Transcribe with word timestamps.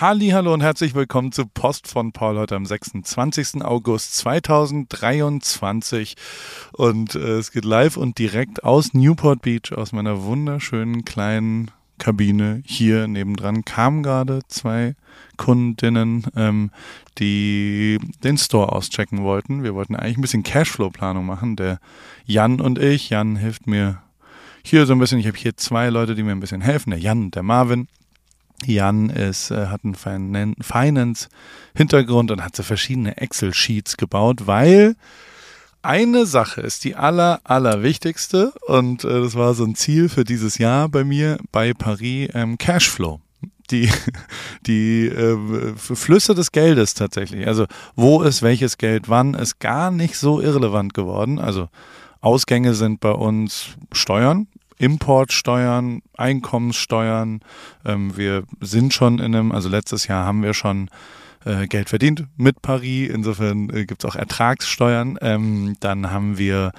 Hallo 0.00 0.54
und 0.54 0.60
herzlich 0.60 0.94
willkommen 0.94 1.32
zu 1.32 1.44
Post 1.44 1.88
von 1.88 2.12
Paul 2.12 2.38
heute 2.38 2.54
am 2.54 2.64
26. 2.64 3.64
August 3.64 4.14
2023 4.18 6.14
und 6.70 7.16
äh, 7.16 7.38
es 7.38 7.50
geht 7.50 7.64
live 7.64 7.96
und 7.96 8.16
direkt 8.16 8.62
aus 8.62 8.94
Newport 8.94 9.42
Beach 9.42 9.72
aus 9.76 9.90
meiner 9.90 10.22
wunderschönen 10.22 11.04
kleinen 11.04 11.72
Kabine 11.98 12.62
hier 12.64 13.08
nebendran 13.08 13.64
kamen 13.64 14.04
gerade 14.04 14.42
zwei 14.46 14.94
Kundinnen, 15.36 16.28
ähm, 16.36 16.70
die 17.18 17.98
den 18.22 18.38
Store 18.38 18.70
auschecken 18.70 19.24
wollten. 19.24 19.64
Wir 19.64 19.74
wollten 19.74 19.96
eigentlich 19.96 20.18
ein 20.18 20.22
bisschen 20.22 20.44
Cashflow-Planung 20.44 21.26
machen. 21.26 21.56
Der 21.56 21.80
Jan 22.24 22.60
und 22.60 22.78
ich. 22.78 23.10
Jan 23.10 23.34
hilft 23.34 23.66
mir 23.66 24.00
hier 24.62 24.86
so 24.86 24.92
ein 24.92 25.00
bisschen. 25.00 25.18
Ich 25.18 25.26
habe 25.26 25.36
hier 25.36 25.56
zwei 25.56 25.88
Leute, 25.88 26.14
die 26.14 26.22
mir 26.22 26.30
ein 26.30 26.38
bisschen 26.38 26.60
helfen. 26.60 26.90
Der 26.90 27.00
Jan 27.00 27.24
und 27.24 27.34
der 27.34 27.42
Marvin. 27.42 27.88
Jan 28.64 29.10
ist, 29.10 29.50
äh, 29.50 29.66
hat 29.66 29.82
einen 29.84 30.56
Finance-Hintergrund 30.60 32.30
und 32.30 32.42
hat 32.42 32.56
so 32.56 32.62
verschiedene 32.62 33.16
Excel-Sheets 33.16 33.96
gebaut, 33.96 34.46
weil 34.46 34.96
eine 35.82 36.26
Sache 36.26 36.60
ist 36.60 36.84
die 36.84 36.96
aller, 36.96 37.40
aller 37.44 37.82
wichtigste 37.82 38.52
und 38.66 39.04
äh, 39.04 39.20
das 39.20 39.34
war 39.36 39.54
so 39.54 39.64
ein 39.64 39.74
Ziel 39.74 40.08
für 40.08 40.24
dieses 40.24 40.58
Jahr 40.58 40.88
bei 40.88 41.04
mir 41.04 41.38
bei 41.52 41.72
Paris, 41.72 42.30
ähm, 42.34 42.58
Cashflow. 42.58 43.20
Die, 43.70 43.90
die 44.66 45.06
äh, 45.06 45.36
Flüsse 45.76 46.34
des 46.34 46.52
Geldes 46.52 46.94
tatsächlich. 46.94 47.46
Also 47.46 47.66
wo 47.94 48.22
ist 48.22 48.42
welches 48.42 48.78
Geld 48.78 49.08
wann, 49.08 49.34
ist 49.34 49.60
gar 49.60 49.90
nicht 49.90 50.16
so 50.16 50.40
irrelevant 50.40 50.94
geworden. 50.94 51.38
Also 51.38 51.68
Ausgänge 52.20 52.74
sind 52.74 53.00
bei 53.00 53.12
uns 53.12 53.76
Steuern, 53.92 54.48
Importsteuern, 54.78 56.02
Einkommenssteuern. 56.16 57.40
Ähm, 57.84 58.16
wir 58.16 58.44
sind 58.60 58.94
schon 58.94 59.18
in 59.18 59.34
einem, 59.34 59.52
also 59.52 59.68
letztes 59.68 60.06
Jahr 60.06 60.24
haben 60.24 60.42
wir 60.42 60.54
schon 60.54 60.88
äh, 61.44 61.66
Geld 61.66 61.88
verdient 61.88 62.26
mit 62.36 62.62
Paris. 62.62 63.10
Insofern 63.10 63.70
äh, 63.70 63.86
gibt 63.86 64.04
es 64.04 64.10
auch 64.10 64.16
Ertragssteuern. 64.16 65.18
Ähm, 65.20 65.76
dann 65.80 66.10
haben 66.10 66.38
wir 66.38 66.72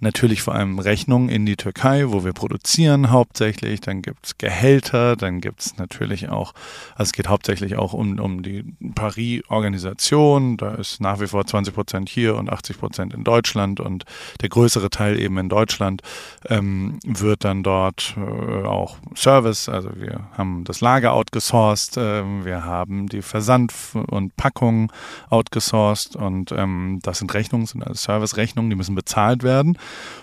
natürlich 0.00 0.42
vor 0.42 0.54
allem 0.54 0.78
Rechnungen 0.78 1.28
in 1.28 1.46
die 1.46 1.56
Türkei, 1.56 2.04
wo 2.08 2.24
wir 2.24 2.32
produzieren 2.32 3.10
hauptsächlich. 3.10 3.80
Dann 3.80 4.02
gibt 4.02 4.26
es 4.26 4.38
Gehälter, 4.38 5.16
dann 5.16 5.40
gibt 5.40 5.60
es 5.60 5.76
natürlich 5.76 6.28
auch, 6.28 6.54
also 6.94 7.04
es 7.10 7.12
geht 7.12 7.28
hauptsächlich 7.28 7.76
auch 7.76 7.92
um, 7.92 8.18
um 8.18 8.42
die 8.42 8.64
Paris-Organisation. 8.94 10.56
Da 10.56 10.74
ist 10.74 11.00
nach 11.00 11.20
wie 11.20 11.28
vor 11.28 11.46
20 11.46 11.72
Prozent 11.72 12.08
hier 12.08 12.36
und 12.36 12.50
80 12.50 12.78
Prozent 12.78 13.14
in 13.14 13.24
Deutschland 13.24 13.80
und 13.80 14.04
der 14.40 14.48
größere 14.48 14.90
Teil 14.90 15.18
eben 15.20 15.38
in 15.38 15.48
Deutschland 15.48 16.02
ähm, 16.48 16.98
wird 17.04 17.44
dann 17.44 17.62
dort 17.62 18.16
äh, 18.16 18.66
auch 18.66 18.96
Service, 19.14 19.68
also 19.68 19.90
wir 19.94 20.28
haben 20.36 20.64
das 20.64 20.80
Lager 20.80 21.12
outgesourced, 21.12 21.96
äh, 21.96 22.24
wir 22.44 22.64
haben 22.64 23.06
die 23.06 23.22
Versand- 23.22 23.72
und 24.02 24.36
Packungen 24.36 24.88
outgesourced 25.30 26.16
und 26.16 26.52
ähm, 26.52 27.00
das 27.02 27.18
sind 27.18 27.32
Rechnungen, 27.34 27.66
sind 27.66 27.82
also 27.82 27.94
Service-Rechnungen, 27.94 28.70
die 28.70 28.76
müssen 28.76 28.94
bezahlt 28.94 29.42
werden. 29.42 29.78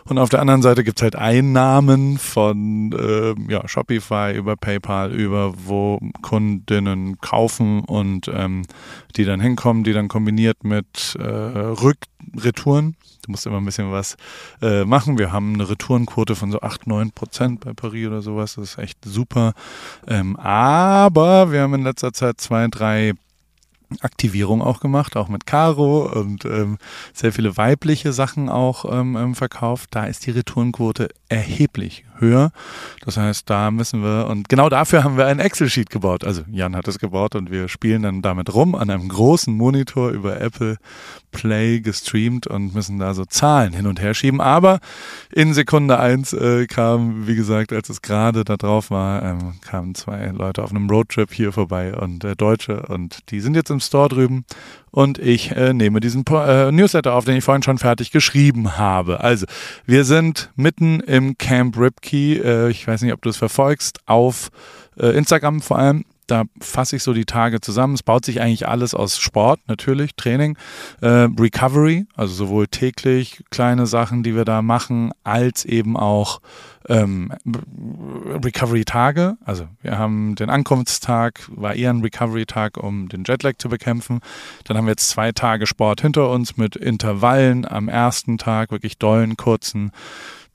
Und 0.06 0.18
auf 0.18 0.30
der 0.30 0.42
anderen 0.42 0.62
Seite 0.62 0.84
gibt 0.84 1.00
es 1.00 1.04
halt 1.04 1.16
Einnahmen 1.16 2.18
von 2.18 2.92
äh, 2.92 3.36
ja, 3.52 3.68
Shopify 3.68 4.34
über 4.36 4.56
PayPal, 4.56 5.12
über 5.12 5.54
wo 5.66 6.00
Kundinnen 6.22 7.20
kaufen 7.20 7.82
und 7.82 8.30
ähm, 8.34 8.64
die 9.16 9.26
dann 9.26 9.40
hinkommen, 9.40 9.84
die 9.84 9.94
dann 9.94 10.08
kombiniert 10.08 10.64
mit 10.64 11.16
äh, 11.20 11.24
Rückretouren. 11.24 12.96
Du 13.30 13.32
musst 13.32 13.46
immer 13.46 13.58
ein 13.58 13.66
bisschen 13.66 13.92
was 13.92 14.18
äh, 14.62 14.86
machen. 14.86 15.18
Wir 15.18 15.32
haben 15.32 15.54
eine 15.54 15.70
Retourenquote 15.70 16.36
von 16.36 16.52
so 16.52 16.62
8, 16.62 16.88
9 16.88 17.12
Prozent 17.12 17.60
bei 17.60 17.74
Paris 17.74 18.08
oder 18.08 18.22
sowas. 18.22 18.56
Das 18.56 18.72
ist 18.72 18.78
echt 18.78 19.04
super. 19.04 19.54
Ähm, 20.08 20.36
aber 20.38 21.52
wir 21.52 21.62
haben 21.62 21.74
in 21.74 21.84
letzter 21.84 22.14
Zeit 22.14 22.40
zwei, 22.42 22.68
drei 22.68 23.14
Aktivierung 24.02 24.62
auch 24.62 24.80
gemacht, 24.80 25.16
auch 25.16 25.30
mit 25.30 25.46
Caro 25.46 26.06
und 26.12 26.46
ähm, 26.46 26.78
sehr 27.14 27.32
viele 27.32 27.58
weibliche 27.58 28.14
Sachen 28.14 28.50
auch 28.50 28.86
ähm, 28.86 29.16
ähm 29.16 29.36
verkauft. 29.36 29.90
Da 29.92 30.06
ist 30.06 30.26
die 30.26 30.32
Retourenquote 30.32 31.10
erheblich 31.28 32.06
höher. 32.20 32.52
Das 33.06 33.18
heißt, 33.18 33.50
da 33.50 33.72
müssen 33.72 34.04
wir, 34.04 34.28
und 34.28 34.50
genau 34.50 34.70
dafür 34.70 35.04
haben 35.04 35.18
wir 35.18 35.26
ein 35.26 35.40
Excel-Sheet 35.40 35.90
gebaut. 35.90 36.24
Also 36.24 36.44
Jan 36.52 36.76
hat 36.76 36.88
es 36.88 37.00
gebaut 37.00 37.36
und 37.36 37.52
wir 37.52 37.68
spielen 37.68 38.04
dann 38.04 38.22
damit 38.22 38.54
rum 38.54 38.76
an 38.76 38.90
einem 38.90 39.08
großen 39.08 39.54
Monitor 39.54 40.10
über 40.10 40.40
Apple 40.40 40.78
Play 41.32 41.80
gestreamt 41.80 42.48
und 42.48 42.74
müssen 42.74 43.00
da 43.00 43.14
so 43.14 43.26
Zahlen 43.26 43.74
hin 43.74 43.88
und 43.88 44.02
her 44.02 44.14
schieben. 44.14 44.42
Aber 44.42 44.80
in 45.32 45.54
Sekunde 45.54 46.00
eins 46.00 46.34
äh, 46.34 46.66
kam, 46.68 47.28
wie 47.28 47.36
gesagt, 47.36 47.72
als 47.72 47.90
es 47.90 48.02
gerade 48.02 48.44
da 48.44 48.58
drauf 48.58 48.92
war, 48.92 49.24
ähm, 49.24 49.54
kamen 49.62 49.96
zwei 49.96 50.28
Leute 50.28 50.64
auf 50.64 50.72
einem 50.72 50.90
Roadtrip 50.90 51.32
hier 51.34 51.52
vorbei 51.52 51.96
und 51.96 52.24
äh, 52.24 52.36
Deutsche 52.36 52.84
und 52.88 53.30
die 53.30 53.40
sind 53.40 53.56
jetzt 53.56 53.70
im 53.70 53.80
Store 53.80 54.10
drüben 54.10 54.46
und 54.92 55.20
ich 55.20 55.52
äh, 55.52 55.74
nehme 55.74 56.00
diesen 56.00 56.26
äh, 56.28 56.72
Newsletter 56.72 57.14
auf, 57.14 57.26
den 57.26 57.36
ich 57.36 57.44
vorhin 57.44 57.64
schon 57.64 57.78
fertig 57.78 58.12
geschrieben 58.12 58.78
habe. 58.78 59.20
Also, 59.22 59.46
wir 59.86 60.04
sind 60.04 60.52
mitten 60.56 61.00
im 61.02 61.38
Camp 61.38 61.78
Ripkey. 61.78 62.09
Äh, 62.14 62.70
ich 62.70 62.88
weiß 62.88 63.02
nicht, 63.02 63.14
ob 63.14 63.22
du 63.22 63.30
es 63.30 63.38
verfolgst, 63.38 64.00
auf 64.06 64.50
äh, 64.98 65.08
Instagram 65.08 65.62
vor 65.62 65.80
allem. 65.80 66.06
Da 66.30 66.44
fasse 66.62 66.96
ich 66.96 67.02
so 67.02 67.14
die 67.14 67.26
Tage 67.26 67.60
zusammen. 67.60 67.96
Es 67.96 68.04
baut 68.04 68.24
sich 68.24 68.40
eigentlich 68.40 68.68
alles 68.68 68.94
aus 68.94 69.18
Sport, 69.18 69.62
natürlich, 69.66 70.16
Training, 70.16 70.58
äh, 71.02 71.28
Recovery, 71.40 72.06
also 72.16 72.34
sowohl 72.36 72.68
täglich 72.68 73.44
kleine 73.50 73.88
Sachen, 73.88 74.22
die 74.22 74.36
wir 74.36 74.46
da 74.46 74.62
machen, 74.62 75.12
als 75.24 75.66
eben 75.66 75.98
auch 75.98 76.40
ähm, 76.88 77.34
Recovery-Tage. 78.44 79.38
Also 79.44 79.68
wir 79.82 79.98
haben 79.98 80.36
den 80.36 80.52
Ankunftstag, 80.52 81.42
war 81.48 81.74
eher 81.74 81.90
ein 81.90 82.02
Recovery-Tag, 82.02 82.78
um 82.78 83.10
den 83.10 83.24
Jetlag 83.24 83.54
zu 83.58 83.68
bekämpfen. 83.68 84.20
Dann 84.66 84.78
haben 84.78 84.86
wir 84.86 84.92
jetzt 84.92 85.10
zwei 85.10 85.32
Tage 85.32 85.66
Sport 85.66 86.02
hinter 86.02 86.30
uns 86.30 86.58
mit 86.58 86.76
Intervallen 86.76 87.68
am 87.68 87.90
ersten 87.90 88.38
Tag, 88.38 88.70
wirklich 88.70 89.00
dollen, 89.00 89.36
kurzen 89.36 89.92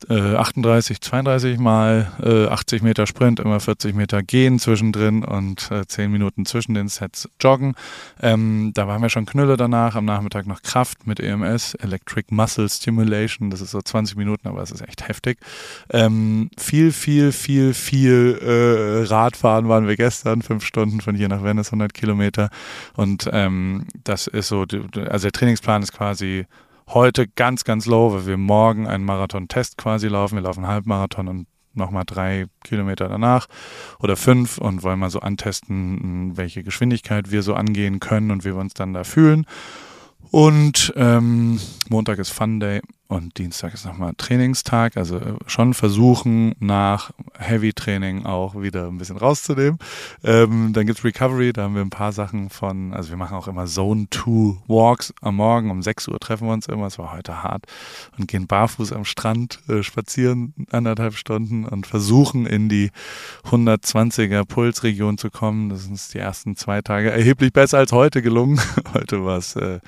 38, 0.09 0.97
äh, 0.97 1.01
32 1.01 1.59
mal 1.59 2.13
äh, 2.23 2.47
80 2.47 2.83
Meter 2.83 3.07
Sprint, 3.07 3.41
immer 3.41 3.61
40 3.61 3.95
Meter 3.95 4.23
gehen 4.23 4.59
zwischendrin 4.59 5.25
und 5.25 5.71
äh, 5.71 5.87
10 5.87 6.11
Minuten 6.11 6.47
zwischen 6.47 6.75
den 6.75 6.89
Sets 6.89 7.29
joggen. 7.41 7.75
Ähm, 8.21 8.73
da 8.75 8.87
waren 8.87 9.03
wir 9.03 9.09
schon 9.09 9.27
Knülle 9.27 9.57
danach, 9.57 9.95
am 9.95 10.05
Nachmittag 10.05 10.47
noch 10.47 10.63
Kraft 10.63 11.07
mit 11.07 11.21
EMS, 11.21 11.75
Electric 11.75 12.35
Muscle 12.35 12.69
Stimulation, 12.69 13.51
das 13.51 13.61
ist 13.61 13.71
so 13.71 13.81
20 13.81 14.17
Minuten, 14.17 14.49
aber 14.49 14.63
es 14.63 14.71
ist 14.71 14.83
echt 14.83 15.09
heftig. 15.09 15.39
Ähm, 15.91 16.51
viel, 16.59 16.93
viel, 16.93 17.33
viel, 17.33 17.75
viel 17.75 18.39
äh, 18.43 19.07
Radfahren 19.07 19.69
waren 19.69 19.87
wir 19.87 19.97
gestern, 19.97 20.43
fünf 20.43 20.65
Stunden 20.65 21.01
von 21.01 21.15
hier 21.15 21.29
nach 21.29 21.43
Venice, 21.43 21.69
100 21.69 21.95
Kilometer 21.95 22.51
und 22.95 23.29
ähm, 23.33 23.87
das 24.05 24.27
ist 24.27 24.49
so, 24.49 24.61
also 24.63 25.25
der 25.25 25.33
Trainingsplan 25.33 25.83
ist 25.83 25.93
quasi 25.93 26.47
heute 26.89 27.27
ganz, 27.27 27.65
ganz 27.65 27.87
low, 27.87 28.13
weil 28.13 28.27
wir 28.27 28.37
morgen 28.37 28.87
einen 28.87 29.05
Marathon-Test 29.05 29.77
quasi 29.77 30.09
laufen. 30.09 30.37
Wir 30.37 30.43
laufen 30.43 30.67
Halbmarathon 30.67 31.29
und 31.29 31.47
nochmal 31.75 32.05
drei 32.07 32.47
Kilometer 32.63 33.09
danach 33.09 33.47
oder 33.99 34.17
fünf 34.17 34.59
und 34.59 34.83
wollen 34.83 34.99
mal 34.99 35.11
so 35.11 35.21
antesten, 35.21 36.37
welche 36.37 36.63
Geschwindigkeit 36.63 37.31
wir 37.31 37.43
so 37.43 37.55
angehen 37.55 38.01
können 38.01 38.31
und 38.31 38.45
wie 38.45 38.55
wir 38.55 38.61
uns 38.61 38.75
dann 38.75 38.95
da 38.95 39.05
fühlen. 39.05 39.47
Und 40.31 40.93
ähm, 40.97 41.61
Montag 41.89 42.19
ist 42.19 42.31
Fun 42.31 42.61
Day 42.61 42.81
und 43.07 43.37
Dienstag 43.39 43.75
ist 43.75 43.85
nochmal 43.85 44.15
Trainingstag. 44.17 44.97
Also 44.97 45.19
äh, 45.19 45.35
schon 45.47 45.75
versuchen, 45.75 46.55
nach 46.59 47.11
Heavy 47.39 47.73
Training 47.73 48.25
auch 48.25 48.61
wieder 48.61 48.87
ein 48.87 48.97
bisschen 48.97 49.19
rauszunehmen. 49.19 49.79
Ähm, 50.23 50.73
dann 50.73 50.87
gibt's 50.87 51.05
Recovery, 51.05 51.53
da 51.53 51.65
haben 51.65 51.75
wir 51.75 51.83
ein 51.83 51.91
paar 51.91 52.13
Sachen 52.13 52.49
von, 52.49 52.95
also 52.95 53.11
wir 53.11 53.17
machen 53.17 53.37
auch 53.37 53.47
immer 53.47 53.67
Zone 53.67 54.07
2 54.11 54.57
Walks 54.69 55.13
am 55.21 55.37
Morgen. 55.37 55.71
Um 55.71 55.83
6 55.83 56.09
Uhr 56.09 56.19
treffen 56.19 56.49
wir 56.49 56.55
uns 56.55 56.67
immer, 56.67 56.87
es 56.87 56.99
war 56.99 57.13
heute 57.13 57.43
hart, 57.43 57.67
und 58.19 58.27
gehen 58.27 58.47
barfuß 58.47 58.93
am 58.93 59.05
Strand 59.05 59.61
äh, 59.69 59.83
spazieren 59.83 60.55
anderthalb 60.71 61.15
Stunden 61.15 61.67
und 61.67 61.87
versuchen 61.87 62.47
in 62.47 62.69
die 62.69 62.91
120er 63.45 64.45
Pulsregion 64.47 65.19
zu 65.19 65.31
kommen. 65.31 65.69
Das 65.69 65.85
sind 65.85 66.15
die 66.15 66.19
ersten 66.19 66.57
zwei 66.57 66.81
Tage 66.81 67.11
erheblich 67.11 67.53
besser 67.53 67.79
als 67.79 67.93
heute 67.93 68.23
gelungen. 68.23 68.61
heute 68.95 69.25
war 69.25 69.39
es, 69.39 69.57
äh, 69.57 69.81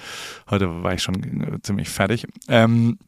heute 0.51 0.83
war 0.83 0.93
ich 0.93 1.03
schon 1.03 1.15
äh, 1.15 1.63
ziemlich 1.63 1.89
fertig. 1.89 2.27
Ähm, 2.49 2.99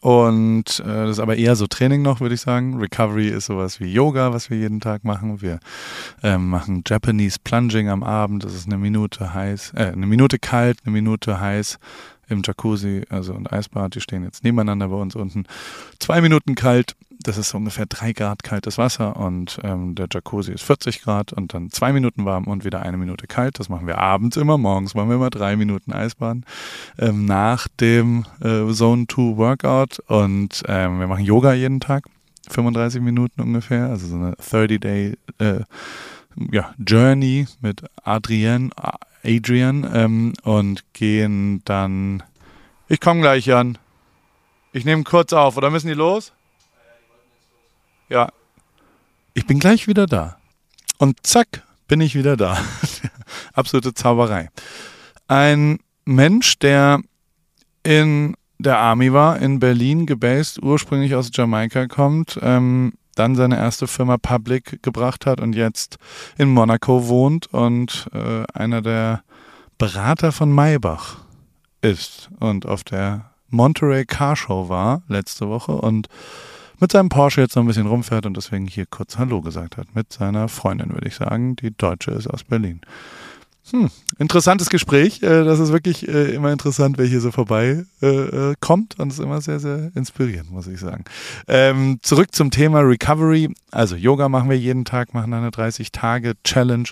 und 0.00 0.80
äh, 0.80 0.84
das 0.84 1.10
ist 1.10 1.18
aber 1.18 1.36
eher 1.36 1.56
so 1.56 1.66
Training 1.66 2.00
noch, 2.02 2.20
würde 2.20 2.34
ich 2.34 2.40
sagen. 2.40 2.78
Recovery 2.78 3.28
ist 3.28 3.46
sowas 3.46 3.80
wie 3.80 3.92
Yoga, 3.92 4.32
was 4.32 4.48
wir 4.48 4.56
jeden 4.56 4.80
Tag 4.80 5.04
machen. 5.04 5.42
Wir 5.42 5.60
ähm, 6.22 6.48
machen 6.48 6.82
Japanese 6.86 7.38
Plunging 7.42 7.88
am 7.88 8.02
Abend. 8.02 8.44
Das 8.44 8.54
ist 8.54 8.66
eine 8.66 8.78
Minute 8.78 9.34
heiß, 9.34 9.72
äh, 9.76 9.92
eine 9.92 10.06
Minute 10.06 10.38
kalt, 10.38 10.78
eine 10.84 10.92
Minute 10.92 11.38
heiß 11.38 11.78
im 12.28 12.40
Jacuzzi, 12.42 13.02
also 13.10 13.34
und 13.34 13.52
Eisbad. 13.52 13.94
Die 13.94 14.00
stehen 14.00 14.24
jetzt 14.24 14.42
nebeneinander 14.42 14.88
bei 14.88 14.96
uns 14.96 15.16
unten. 15.16 15.44
Zwei 15.98 16.22
Minuten 16.22 16.54
kalt, 16.54 16.96
das 17.24 17.38
ist 17.38 17.54
ungefähr 17.54 17.86
drei 17.86 18.12
Grad 18.12 18.42
kaltes 18.42 18.78
Wasser 18.78 19.16
und 19.16 19.58
ähm, 19.62 19.94
der 19.94 20.08
Jacuzzi 20.12 20.52
ist 20.52 20.62
40 20.62 21.02
Grad 21.02 21.32
und 21.32 21.54
dann 21.54 21.70
zwei 21.70 21.92
Minuten 21.92 22.24
warm 22.24 22.44
und 22.46 22.64
wieder 22.64 22.82
eine 22.82 22.96
Minute 22.96 23.26
kalt. 23.26 23.58
Das 23.58 23.68
machen 23.68 23.86
wir 23.86 23.98
abends 23.98 24.36
immer, 24.36 24.58
morgens 24.58 24.94
machen 24.94 25.08
wir 25.08 25.16
immer 25.16 25.30
drei 25.30 25.56
Minuten 25.56 25.92
Eisbaden 25.92 26.44
ähm, 26.98 27.24
nach 27.24 27.66
dem 27.80 28.26
äh, 28.40 28.70
Zone 28.72 29.06
2 29.08 29.36
Workout 29.36 29.98
und 30.06 30.62
ähm, 30.68 31.00
wir 31.00 31.06
machen 31.06 31.24
Yoga 31.24 31.54
jeden 31.54 31.80
Tag, 31.80 32.04
35 32.48 33.00
Minuten 33.00 33.40
ungefähr, 33.40 33.88
also 33.88 34.06
so 34.06 34.16
eine 34.16 34.34
30-Day 34.34 35.16
äh, 35.38 35.60
ja, 36.52 36.74
Journey 36.78 37.46
mit 37.60 37.82
Adrian, 38.02 38.70
Adrian 39.22 39.88
ähm, 39.92 40.32
und 40.42 40.84
gehen 40.92 41.62
dann. 41.64 42.22
Ich 42.88 43.00
komme 43.00 43.20
gleich, 43.22 43.46
Jan. 43.46 43.78
Ich 44.72 44.84
nehme 44.84 45.04
kurz 45.04 45.32
auf, 45.32 45.56
oder 45.56 45.70
müssen 45.70 45.88
die 45.88 45.94
los? 45.94 46.32
Ja. 48.14 48.28
Ich 49.34 49.44
bin 49.44 49.58
gleich 49.58 49.88
wieder 49.88 50.06
da. 50.06 50.36
Und 50.98 51.26
zack, 51.26 51.64
bin 51.88 52.00
ich 52.00 52.14
wieder 52.14 52.36
da. 52.36 52.56
Absolute 53.54 53.92
Zauberei. 53.92 54.50
Ein 55.26 55.80
Mensch, 56.04 56.60
der 56.60 57.00
in 57.82 58.36
der 58.60 58.78
Army 58.78 59.12
war, 59.12 59.40
in 59.40 59.58
Berlin 59.58 60.06
gebased, 60.06 60.62
ursprünglich 60.62 61.16
aus 61.16 61.30
Jamaika 61.34 61.88
kommt, 61.88 62.38
ähm, 62.40 62.92
dann 63.16 63.34
seine 63.34 63.56
erste 63.56 63.88
Firma 63.88 64.16
Public 64.16 64.80
gebracht 64.84 65.26
hat 65.26 65.40
und 65.40 65.56
jetzt 65.56 65.96
in 66.38 66.50
Monaco 66.50 67.08
wohnt 67.08 67.48
und 67.52 68.08
äh, 68.12 68.44
einer 68.56 68.80
der 68.80 69.24
Berater 69.76 70.30
von 70.30 70.52
Maybach 70.52 71.16
ist 71.82 72.30
und 72.38 72.64
auf 72.64 72.84
der 72.84 73.32
Monterey 73.48 74.04
Car 74.04 74.36
Show 74.36 74.68
war 74.68 75.02
letzte 75.08 75.48
Woche 75.48 75.72
und 75.72 76.08
mit 76.80 76.92
seinem 76.92 77.08
Porsche 77.08 77.40
jetzt 77.40 77.56
noch 77.56 77.62
ein 77.62 77.66
bisschen 77.66 77.86
rumfährt 77.86 78.26
und 78.26 78.36
deswegen 78.36 78.66
hier 78.66 78.86
kurz 78.86 79.18
Hallo 79.18 79.40
gesagt 79.40 79.76
hat. 79.76 79.94
Mit 79.94 80.12
seiner 80.12 80.48
Freundin, 80.48 80.92
würde 80.92 81.08
ich 81.08 81.14
sagen, 81.14 81.56
die 81.56 81.70
Deutsche 81.76 82.10
ist 82.10 82.26
aus 82.26 82.44
Berlin. 82.44 82.80
Hm, 83.70 83.90
interessantes 84.18 84.68
Gespräch. 84.68 85.22
Äh, 85.22 85.42
das 85.44 85.58
ist 85.58 85.72
wirklich 85.72 86.06
äh, 86.06 86.34
immer 86.34 86.52
interessant, 86.52 86.98
wer 86.98 87.06
hier 87.06 87.22
so 87.22 87.30
vorbei 87.30 87.86
äh, 88.02 88.54
kommt 88.60 89.00
und 89.00 89.10
ist 89.10 89.20
immer 89.20 89.40
sehr, 89.40 89.58
sehr 89.58 89.90
inspirierend, 89.94 90.50
muss 90.50 90.66
ich 90.66 90.78
sagen. 90.78 91.04
Ähm, 91.48 91.98
zurück 92.02 92.34
zum 92.34 92.50
Thema 92.50 92.80
Recovery. 92.80 93.48
Also 93.70 93.96
Yoga 93.96 94.28
machen 94.28 94.50
wir 94.50 94.58
jeden 94.58 94.84
Tag, 94.84 95.14
machen 95.14 95.32
eine 95.32 95.48
30-Tage-Challenge 95.48 96.90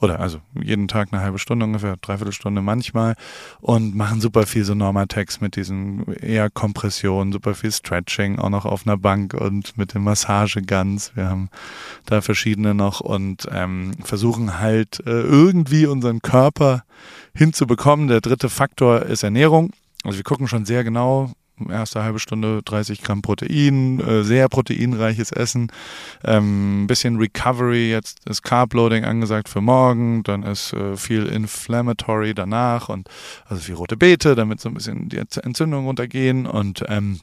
oder 0.00 0.18
also 0.18 0.38
jeden 0.54 0.88
Tag 0.88 1.08
eine 1.12 1.20
halbe 1.20 1.38
Stunde 1.38 1.66
ungefähr, 1.66 1.96
dreiviertel 1.98 2.32
Stunde 2.32 2.62
manchmal 2.62 3.16
und 3.60 3.94
machen 3.94 4.22
super 4.22 4.46
viel 4.46 4.64
so 4.64 4.74
Normatex 4.74 5.42
mit 5.42 5.56
diesen 5.56 6.10
eher 6.14 6.48
Kompressionen, 6.48 7.32
super 7.32 7.54
viel 7.54 7.70
Stretching, 7.70 8.38
auch 8.38 8.48
noch 8.50 8.64
auf 8.64 8.86
einer 8.86 8.96
Bank 8.96 9.34
und 9.34 9.76
mit 9.76 9.92
dem 9.92 10.04
Massageguns. 10.04 11.12
Wir 11.14 11.28
haben 11.28 11.50
da 12.06 12.22
verschiedene 12.22 12.74
noch 12.74 13.00
und 13.00 13.46
ähm, 13.52 13.92
versuchen 14.02 14.58
halt 14.58 15.02
irgendwie 15.04 15.86
unseren 15.86 16.13
unseren 16.14 16.22
Körper 16.22 16.84
hinzubekommen. 17.34 18.08
Der 18.08 18.20
dritte 18.20 18.48
Faktor 18.48 19.02
ist 19.02 19.22
Ernährung. 19.22 19.72
Also 20.04 20.18
wir 20.18 20.24
gucken 20.24 20.48
schon 20.48 20.66
sehr 20.66 20.84
genau, 20.84 21.32
erste 21.68 22.02
halbe 22.02 22.18
Stunde 22.18 22.62
30 22.62 23.00
Gramm 23.02 23.22
Protein, 23.22 24.00
äh, 24.00 24.22
sehr 24.22 24.48
proteinreiches 24.48 25.32
Essen, 25.32 25.72
ähm, 26.24 26.86
bisschen 26.86 27.16
Recovery, 27.16 27.90
jetzt 27.90 28.28
ist 28.28 28.42
Carbloading 28.42 29.04
angesagt 29.04 29.48
für 29.48 29.60
morgen, 29.60 30.22
dann 30.24 30.42
ist 30.42 30.72
äh, 30.74 30.96
viel 30.96 31.26
Inflammatory 31.26 32.34
danach. 32.34 32.88
Und 32.88 33.08
also 33.46 33.62
viel 33.62 33.76
rote 33.76 33.96
Beete, 33.96 34.34
damit 34.34 34.60
so 34.60 34.68
ein 34.68 34.74
bisschen 34.74 35.08
die 35.08 35.18
Entzündungen 35.18 35.86
runtergehen. 35.86 36.46
Und 36.46 36.84
ähm, 36.88 37.20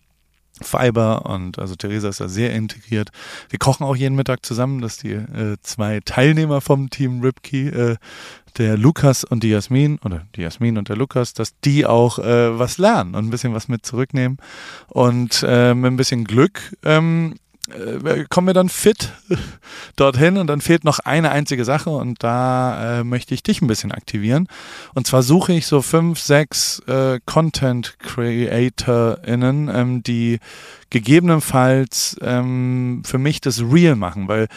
Fiber 0.64 1.26
und 1.26 1.60
also 1.60 1.76
Theresa 1.76 2.10
ist 2.10 2.22
da 2.22 2.28
sehr 2.28 2.54
integriert. 2.54 3.10
Wir 3.50 3.60
kochen 3.60 3.86
auch 3.86 3.96
jeden 3.96 4.16
Mittag 4.16 4.46
zusammen, 4.46 4.82
dass 4.82 4.98
die 4.98 5.14
äh, 5.14 5.58
zwei 5.62 6.00
Teilnehmer 6.04 6.62
vom 6.62 6.90
Team 6.90 7.22
Ripkey, 7.22 7.68
äh, 7.68 7.96
der 8.58 8.78
Lukas 8.78 9.24
und 9.24 9.44
die 9.44 9.50
Jasmin 9.50 10.00
oder 10.04 10.26
die 10.36 10.42
Jasmin 10.42 10.78
und 10.78 10.90
der 10.90 10.98
Lukas, 10.98 11.34
dass 11.34 11.58
die 11.62 11.86
auch 11.86 12.20
äh, 12.20 12.60
was 12.60 12.78
lernen 12.78 13.16
und 13.16 13.26
ein 13.26 13.30
bisschen 13.30 13.54
was 13.54 13.68
mit 13.68 13.86
zurücknehmen 13.86 14.38
und 14.88 15.44
äh, 15.48 15.74
mit 15.74 15.92
ein 15.92 15.98
bisschen 15.98 16.26
Glück 16.26 16.76
ähm, 16.84 17.36
äh, 17.72 18.26
kommen 18.30 18.48
wir 18.48 18.54
dann 18.54 18.70
fit 18.70 19.12
dorthin 19.96 20.38
und 20.38 20.48
dann 20.48 20.62
fehlt 20.62 20.84
noch 20.84 21.00
eine 21.00 21.32
einzige 21.32 21.66
Sache 21.66 21.90
und 21.90 22.24
da 22.24 23.00
äh, 23.00 23.04
möchte 23.04 23.34
ich 23.34 23.44
dich 23.44 23.62
ein 23.62 23.68
bisschen 23.68 23.92
aktivieren. 23.92 24.48
Und 24.94 25.08
zwar 25.08 25.24
suche 25.24 25.54
ich 25.54 25.68
so 25.68 25.82
fünf, 25.82 26.20
sechs 26.20 26.80
äh, 26.88 27.20
Content 27.26 27.98
CreatorInnen, 28.00 29.70
ähm, 29.74 30.04
die 30.04 30.40
gegebenenfalls 30.90 32.18
ähm, 32.22 33.04
für 33.06 33.18
mich 33.18 33.42
das 33.42 33.62
Real 33.62 33.96
machen, 33.96 34.28
weil 34.28 34.48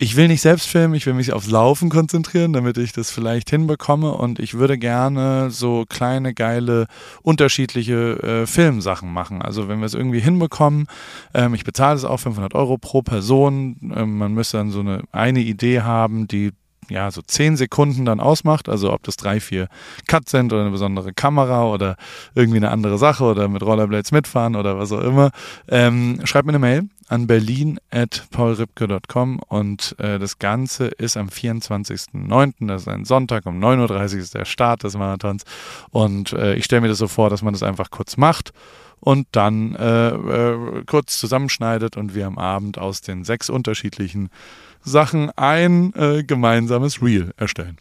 ich 0.00 0.14
will 0.14 0.28
nicht 0.28 0.40
selbst 0.40 0.68
filmen, 0.68 0.94
ich 0.94 1.06
will 1.06 1.14
mich 1.14 1.32
aufs 1.32 1.50
Laufen 1.50 1.90
konzentrieren, 1.90 2.52
damit 2.52 2.78
ich 2.78 2.92
das 2.92 3.10
vielleicht 3.10 3.50
hinbekomme 3.50 4.12
und 4.12 4.38
ich 4.38 4.54
würde 4.54 4.78
gerne 4.78 5.50
so 5.50 5.84
kleine, 5.88 6.34
geile, 6.34 6.86
unterschiedliche 7.22 8.22
äh, 8.22 8.46
Filmsachen 8.46 9.12
machen. 9.12 9.42
Also 9.42 9.68
wenn 9.68 9.80
wir 9.80 9.86
es 9.86 9.94
irgendwie 9.94 10.20
hinbekommen, 10.20 10.86
ähm, 11.34 11.52
ich 11.54 11.64
bezahle 11.64 11.96
es 11.96 12.04
auch 12.04 12.18
500 12.18 12.54
Euro 12.54 12.78
pro 12.78 13.02
Person, 13.02 13.92
ähm, 13.94 14.18
man 14.18 14.32
müsste 14.34 14.58
dann 14.58 14.70
so 14.70 14.80
eine, 14.80 15.02
eine 15.10 15.40
Idee 15.40 15.80
haben, 15.80 16.28
die 16.28 16.52
ja, 16.90 17.10
so 17.10 17.22
zehn 17.22 17.56
Sekunden 17.56 18.04
dann 18.04 18.20
ausmacht, 18.20 18.68
also 18.68 18.92
ob 18.92 19.02
das 19.02 19.16
drei, 19.16 19.40
vier 19.40 19.68
Cuts 20.06 20.30
sind 20.30 20.52
oder 20.52 20.62
eine 20.62 20.70
besondere 20.70 21.12
Kamera 21.12 21.64
oder 21.64 21.96
irgendwie 22.34 22.58
eine 22.58 22.70
andere 22.70 22.98
Sache 22.98 23.24
oder 23.24 23.48
mit 23.48 23.62
Rollerblades 23.62 24.12
mitfahren 24.12 24.56
oder 24.56 24.78
was 24.78 24.92
auch 24.92 25.02
immer, 25.02 25.30
ähm, 25.68 26.20
schreibt 26.24 26.46
mir 26.46 26.52
eine 26.52 26.58
Mail 26.58 26.88
an 27.08 27.26
berlin.paulripke.com 27.26 29.40
und 29.48 29.96
äh, 29.98 30.18
das 30.18 30.38
Ganze 30.38 30.88
ist 30.88 31.16
am 31.16 31.28
24.09., 31.28 32.66
das 32.66 32.82
ist 32.82 32.88
ein 32.88 33.04
Sonntag, 33.04 33.46
um 33.46 33.58
9.30 33.58 34.14
Uhr 34.14 34.20
ist 34.20 34.34
der 34.34 34.44
Start 34.44 34.84
des 34.84 34.96
Marathons 34.96 35.44
und 35.90 36.32
äh, 36.34 36.54
ich 36.54 36.66
stelle 36.66 36.82
mir 36.82 36.88
das 36.88 36.98
so 36.98 37.08
vor, 37.08 37.30
dass 37.30 37.40
man 37.42 37.54
das 37.54 37.62
einfach 37.62 37.90
kurz 37.90 38.18
macht 38.18 38.52
und 39.00 39.26
dann 39.32 39.74
äh, 39.74 40.08
äh, 40.08 40.84
kurz 40.86 41.18
zusammenschneidet 41.18 41.96
und 41.96 42.14
wir 42.14 42.26
am 42.26 42.38
Abend 42.38 42.78
aus 42.78 43.00
den 43.00 43.24
sechs 43.24 43.48
unterschiedlichen 43.48 44.28
Sachen 44.88 45.30
ein 45.36 45.92
äh, 45.94 46.24
gemeinsames 46.24 47.02
Reel 47.02 47.32
erstellen. 47.36 47.78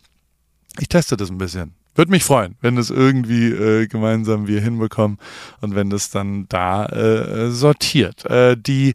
Ich 0.79 0.89
teste 0.89 1.17
das 1.17 1.29
ein 1.29 1.37
bisschen. 1.37 1.73
Würde 1.97 2.11
mich 2.11 2.23
freuen, 2.23 2.55
wenn 2.61 2.75
das 2.75 2.91
irgendwie 2.91 3.47
äh, 3.47 3.87
gemeinsam 3.87 4.45
wir 4.45 4.61
hinbekommen 4.61 5.17
und 5.61 5.73
wenn 5.73 5.89
das 5.89 6.11
dann 6.11 6.45
da 6.47 6.85
äh, 6.85 7.49
sortiert. 7.49 8.23
Äh, 8.27 8.55
die 8.55 8.93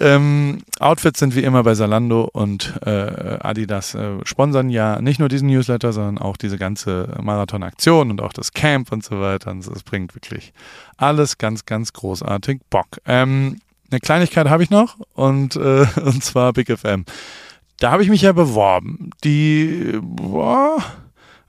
ähm, 0.00 0.62
Outfits 0.80 1.18
sind 1.18 1.36
wie 1.36 1.42
immer 1.42 1.62
bei 1.62 1.74
Salando 1.74 2.22
und 2.32 2.72
äh, 2.86 3.36
Adidas 3.40 3.94
äh, 3.94 4.12
sponsern 4.24 4.70
ja 4.70 4.98
nicht 5.02 5.20
nur 5.20 5.28
diesen 5.28 5.48
Newsletter, 5.48 5.92
sondern 5.92 6.16
auch 6.16 6.38
diese 6.38 6.56
ganze 6.56 7.14
Marathon-Aktion 7.20 8.10
und 8.10 8.22
auch 8.22 8.32
das 8.32 8.54
Camp 8.54 8.92
und 8.92 9.04
so 9.04 9.20
weiter. 9.20 9.50
Und 9.50 9.66
es 9.66 9.82
bringt 9.82 10.14
wirklich 10.14 10.54
alles 10.96 11.36
ganz, 11.36 11.66
ganz 11.66 11.92
großartig 11.92 12.60
Bock. 12.70 12.86
Ähm, 13.04 13.58
eine 13.90 14.00
Kleinigkeit 14.00 14.48
habe 14.48 14.62
ich 14.62 14.70
noch 14.70 14.96
und, 15.12 15.56
äh, 15.56 15.86
und 16.02 16.24
zwar 16.24 16.54
Big 16.54 16.74
FM. 16.74 17.04
Da 17.78 17.92
habe 17.92 18.02
ich 18.02 18.08
mich 18.08 18.22
ja 18.22 18.32
beworben. 18.32 19.10
Die, 19.22 19.98
boah, 20.02 20.82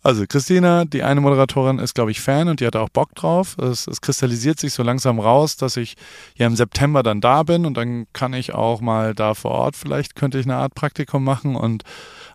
also 0.02 0.26
Christina, 0.28 0.86
die 0.86 1.04
eine 1.04 1.20
Moderatorin, 1.20 1.80
ist, 1.80 1.94
glaube 1.94 2.12
ich, 2.12 2.22
Fan 2.22 2.48
und 2.48 2.62
die 2.62 2.66
hatte 2.66 2.80
auch 2.80 2.90
Bock 2.90 3.16
drauf. 3.16 3.58
Es, 3.58 3.86
es, 3.88 4.00
kristallisiert 4.00 4.60
sich 4.60 4.74
so 4.74 4.82
langsam 4.82 5.20
raus, 5.20 5.58
dass 5.58 5.76
ich 5.76 5.98
ja 6.36 6.48
im 6.48 6.56
September 6.56 7.04
dann 7.04 7.20
da 7.20 7.44
bin 7.44 7.66
und 7.66 7.76
dann 7.76 8.08
kann 8.14 8.34
ich 8.34 8.54
auch 8.54 8.80
mal 8.80 9.14
da 9.14 9.34
vor 9.34 9.52
Ort, 9.52 9.76
vielleicht 9.76 10.16
könnte 10.16 10.40
ich 10.40 10.46
eine 10.46 10.56
Art 10.56 10.74
Praktikum 10.74 11.24
machen 11.24 11.56
und 11.56 11.84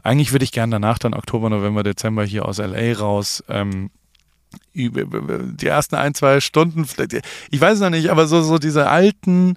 eigentlich 0.03 0.33
würde 0.33 0.45
ich 0.45 0.53
gerne 0.53 0.73
danach 0.73 0.99
dann 0.99 1.15
Oktober, 1.15 1.49
November, 1.49 1.83
Dezember 1.83 2.25
hier 2.25 2.47
aus 2.47 2.59
LA 2.59 2.93
raus 2.99 3.43
ähm, 3.49 3.91
die 4.75 5.67
ersten 5.67 5.97
ein, 5.97 6.15
zwei 6.15 6.41
Stunden, 6.41 6.87
ich 7.51 7.61
weiß 7.61 7.81
noch 7.81 7.91
nicht, 7.91 8.11
aber 8.11 8.27
so, 8.27 8.43
so 8.43 8.59
diese 8.59 8.89
alten 8.89 9.57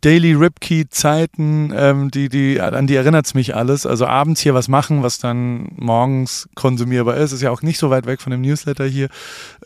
Daily 0.00 0.34
Ripkey-Zeiten, 0.34 1.72
ähm, 1.74 2.10
die, 2.10 2.28
die, 2.28 2.60
an 2.60 2.86
die 2.86 2.96
erinnert 2.96 3.26
es 3.26 3.34
mich 3.34 3.54
alles. 3.54 3.86
Also 3.86 4.06
abends 4.06 4.40
hier 4.40 4.54
was 4.54 4.68
machen, 4.68 5.02
was 5.02 5.18
dann 5.18 5.68
morgens 5.76 6.48
konsumierbar 6.54 7.16
ist, 7.16 7.32
ist 7.32 7.42
ja 7.42 7.50
auch 7.50 7.62
nicht 7.62 7.78
so 7.78 7.90
weit 7.90 8.06
weg 8.06 8.20
von 8.20 8.30
dem 8.30 8.40
Newsletter 8.40 8.84
hier. 8.84 9.08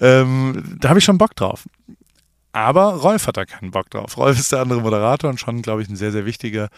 Ähm, 0.00 0.76
da 0.78 0.90
habe 0.90 0.98
ich 0.98 1.04
schon 1.04 1.18
Bock 1.18 1.36
drauf. 1.36 1.66
Aber 2.52 2.94
Rolf 2.94 3.26
hat 3.26 3.36
da 3.36 3.44
keinen 3.44 3.70
Bock 3.70 3.90
drauf. 3.90 4.16
Rolf 4.16 4.38
ist 4.38 4.52
der 4.52 4.60
andere 4.60 4.80
Moderator 4.80 5.30
und 5.30 5.38
schon, 5.38 5.62
glaube 5.62 5.82
ich, 5.82 5.88
ein 5.88 5.96
sehr, 5.96 6.10
sehr 6.10 6.26
wichtiger 6.26 6.68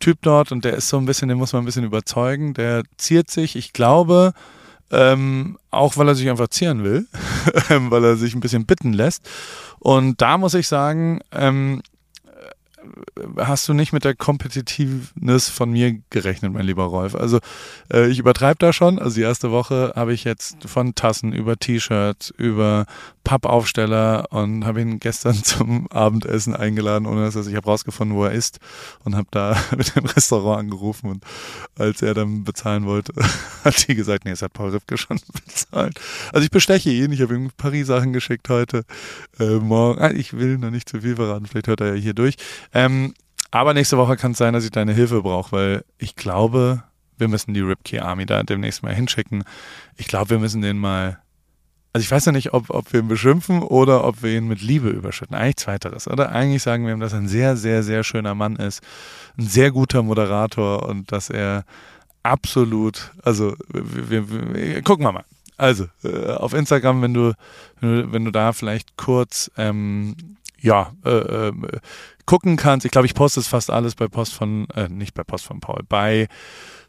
Typ 0.00 0.18
dort. 0.22 0.50
Und 0.50 0.64
der 0.64 0.74
ist 0.74 0.88
so 0.88 0.96
ein 0.96 1.06
bisschen, 1.06 1.28
den 1.28 1.38
muss 1.38 1.52
man 1.52 1.62
ein 1.62 1.66
bisschen 1.66 1.84
überzeugen. 1.84 2.54
Der 2.54 2.82
ziert 2.96 3.30
sich, 3.30 3.54
ich 3.54 3.72
glaube, 3.72 4.32
ähm, 4.90 5.56
auch 5.70 5.96
weil 5.96 6.08
er 6.08 6.14
sich 6.16 6.28
einfach 6.28 6.48
zieren 6.48 6.82
will, 6.82 7.06
weil 7.68 8.04
er 8.04 8.16
sich 8.16 8.34
ein 8.34 8.40
bisschen 8.40 8.66
bitten 8.66 8.92
lässt. 8.92 9.28
Und 9.78 10.20
da 10.20 10.36
muss 10.36 10.54
ich 10.54 10.66
sagen, 10.66 11.20
ähm, 11.30 11.82
hast 13.36 13.68
du 13.68 13.74
nicht 13.74 13.92
mit 13.92 14.04
der 14.04 14.14
Competitiveness 14.14 15.48
von 15.48 15.70
mir 15.70 16.00
gerechnet, 16.10 16.52
mein 16.52 16.66
lieber 16.66 16.84
Rolf. 16.84 17.14
Also 17.14 17.38
äh, 17.92 18.08
ich 18.08 18.18
übertreibe 18.18 18.58
da 18.58 18.72
schon. 18.72 18.98
Also 18.98 19.16
die 19.16 19.22
erste 19.22 19.50
Woche 19.50 19.92
habe 19.94 20.12
ich 20.12 20.24
jetzt 20.24 20.68
von 20.68 20.94
Tassen 20.94 21.32
über 21.32 21.56
T-Shirts, 21.56 22.30
über 22.36 22.86
Pappaufsteller 23.24 24.26
und 24.30 24.64
habe 24.64 24.80
ihn 24.80 24.98
gestern 24.98 25.34
zum 25.44 25.86
Abendessen 25.90 26.54
eingeladen, 26.54 27.06
ohne 27.06 27.24
dass 27.24 27.36
er 27.36 27.42
sich, 27.42 27.52
ich 27.52 27.56
habe 27.56 27.66
rausgefunden, 27.66 28.16
wo 28.16 28.24
er 28.24 28.32
ist 28.32 28.58
und 29.04 29.16
habe 29.16 29.28
da 29.30 29.56
mit 29.76 29.94
dem 29.94 30.06
Restaurant 30.06 30.60
angerufen 30.60 31.10
und 31.10 31.24
als 31.78 32.02
er 32.02 32.14
dann 32.14 32.44
bezahlen 32.44 32.86
wollte, 32.86 33.12
hat 33.64 33.88
die 33.88 33.94
gesagt, 33.94 34.24
nee, 34.24 34.30
es 34.30 34.42
hat 34.42 34.52
Paul 34.52 34.70
Ripke 34.70 34.96
schon 34.96 35.20
bezahlt. 35.46 36.00
Also 36.32 36.44
ich 36.44 36.50
besteche 36.50 36.90
ihn, 36.90 37.12
ich 37.12 37.20
habe 37.20 37.34
ihm 37.34 37.50
paar 37.56 37.70
Sachen 37.84 38.12
geschickt 38.12 38.48
heute, 38.48 38.84
äh, 39.38 39.56
morgen, 39.56 40.00
ah, 40.00 40.10
ich 40.10 40.32
will 40.32 40.58
noch 40.58 40.70
nicht 40.70 40.88
zu 40.88 41.00
viel 41.00 41.16
verraten, 41.16 41.46
vielleicht 41.46 41.68
hört 41.68 41.80
er 41.80 41.94
ja 41.94 42.00
hier 42.00 42.14
durch. 42.14 42.36
Ähm, 42.72 43.14
aber 43.50 43.74
nächste 43.74 43.98
Woche 43.98 44.16
kann 44.16 44.32
es 44.32 44.38
sein, 44.38 44.54
dass 44.54 44.64
ich 44.64 44.70
deine 44.70 44.92
Hilfe 44.92 45.22
brauche, 45.22 45.52
weil 45.52 45.84
ich 45.98 46.14
glaube, 46.14 46.84
wir 47.18 47.28
müssen 47.28 47.54
die 47.54 47.60
Ripkey 47.60 47.98
Army 47.98 48.26
da 48.26 48.42
demnächst 48.42 48.82
mal 48.82 48.94
hinschicken. 48.94 49.44
Ich 49.96 50.06
glaube, 50.06 50.30
wir 50.30 50.38
müssen 50.38 50.62
den 50.62 50.78
mal 50.78 51.18
also 51.92 52.04
ich 52.04 52.10
weiß 52.10 52.26
ja 52.26 52.32
nicht, 52.32 52.52
ob, 52.52 52.70
ob 52.70 52.92
wir 52.92 53.00
ihn 53.00 53.08
beschimpfen 53.08 53.62
oder 53.62 54.04
ob 54.04 54.22
wir 54.22 54.36
ihn 54.36 54.46
mit 54.46 54.62
Liebe 54.62 54.90
überschütten. 54.90 55.34
Eigentlich 55.34 55.56
zweiteres, 55.56 56.06
oder? 56.06 56.30
Eigentlich 56.30 56.62
sagen 56.62 56.86
wir 56.86 56.92
ihm, 56.92 57.00
dass 57.00 57.12
er 57.12 57.18
ein 57.18 57.28
sehr, 57.28 57.56
sehr, 57.56 57.82
sehr 57.82 58.04
schöner 58.04 58.34
Mann 58.34 58.56
ist, 58.56 58.80
ein 59.36 59.46
sehr 59.46 59.72
guter 59.72 60.02
Moderator 60.02 60.88
und 60.88 61.10
dass 61.10 61.30
er 61.30 61.64
absolut, 62.22 63.10
also 63.22 63.56
wir, 63.72 64.30
wir, 64.30 64.54
wir 64.54 64.82
gucken 64.82 65.04
wir 65.04 65.12
mal. 65.12 65.24
Also 65.56 65.86
äh, 66.04 66.32
auf 66.32 66.54
Instagram, 66.54 67.02
wenn 67.02 67.14
du, 67.14 67.34
wenn 67.80 67.96
du, 67.96 68.12
wenn 68.12 68.24
du 68.24 68.30
da 68.30 68.52
vielleicht 68.52 68.96
kurz 68.96 69.50
ähm, 69.56 70.14
ja 70.60 70.92
äh, 71.04 71.48
äh, 71.48 71.52
gucken 72.30 72.56
kannst. 72.56 72.86
Ich 72.86 72.92
glaube, 72.92 73.06
ich 73.06 73.14
poste 73.14 73.40
es 73.40 73.48
fast 73.48 73.70
alles 73.72 73.96
bei 73.96 74.06
Post 74.06 74.34
von, 74.34 74.68
äh, 74.76 74.88
nicht 74.88 75.14
bei 75.14 75.24
Post 75.24 75.46
von 75.46 75.58
Paul, 75.58 75.82
bei 75.88 76.28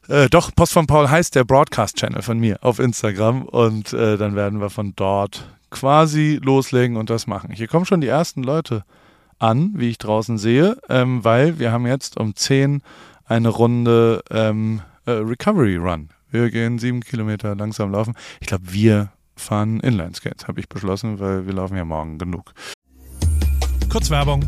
äh, 0.07 0.29
doch, 0.29 0.53
Post 0.53 0.71
von 0.71 0.85
Paul 0.85 1.09
heißt 1.09 1.33
der 1.33 1.45
Broadcast-Channel 1.45 2.21
von 2.21 2.37
mir 2.37 2.59
auf 2.61 2.77
Instagram 2.77 3.45
und 3.45 3.91
äh, 3.91 4.17
dann 4.17 4.35
werden 4.35 4.61
wir 4.61 4.69
von 4.69 4.93
dort 4.95 5.49
quasi 5.71 6.39
loslegen 6.43 6.95
und 6.95 7.09
das 7.09 7.25
machen. 7.25 7.51
Hier 7.51 7.67
kommen 7.67 7.87
schon 7.87 8.01
die 8.01 8.07
ersten 8.07 8.43
Leute 8.43 8.83
an, 9.39 9.71
wie 9.73 9.89
ich 9.89 9.97
draußen 9.97 10.37
sehe, 10.37 10.77
ähm, 10.89 11.23
weil 11.23 11.57
wir 11.57 11.71
haben 11.71 11.87
jetzt 11.87 12.17
um 12.17 12.35
10 12.35 12.83
eine 13.25 13.49
Runde 13.49 14.23
ähm, 14.29 14.81
äh, 15.07 15.11
Recovery 15.11 15.77
Run. 15.77 16.09
Wir 16.29 16.51
gehen 16.51 16.77
sieben 16.77 17.01
Kilometer 17.01 17.55
langsam 17.55 17.91
laufen. 17.91 18.13
Ich 18.41 18.47
glaube, 18.47 18.71
wir 18.71 19.11
fahren 19.35 19.79
Inline-Skates, 19.79 20.47
habe 20.47 20.59
ich 20.59 20.69
beschlossen, 20.69 21.19
weil 21.19 21.47
wir 21.47 21.53
laufen 21.53 21.77
ja 21.77 21.85
morgen 21.85 22.19
genug. 22.19 22.53
Kurzwerbung. 23.89 24.47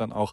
dann 0.00 0.12
auch 0.12 0.32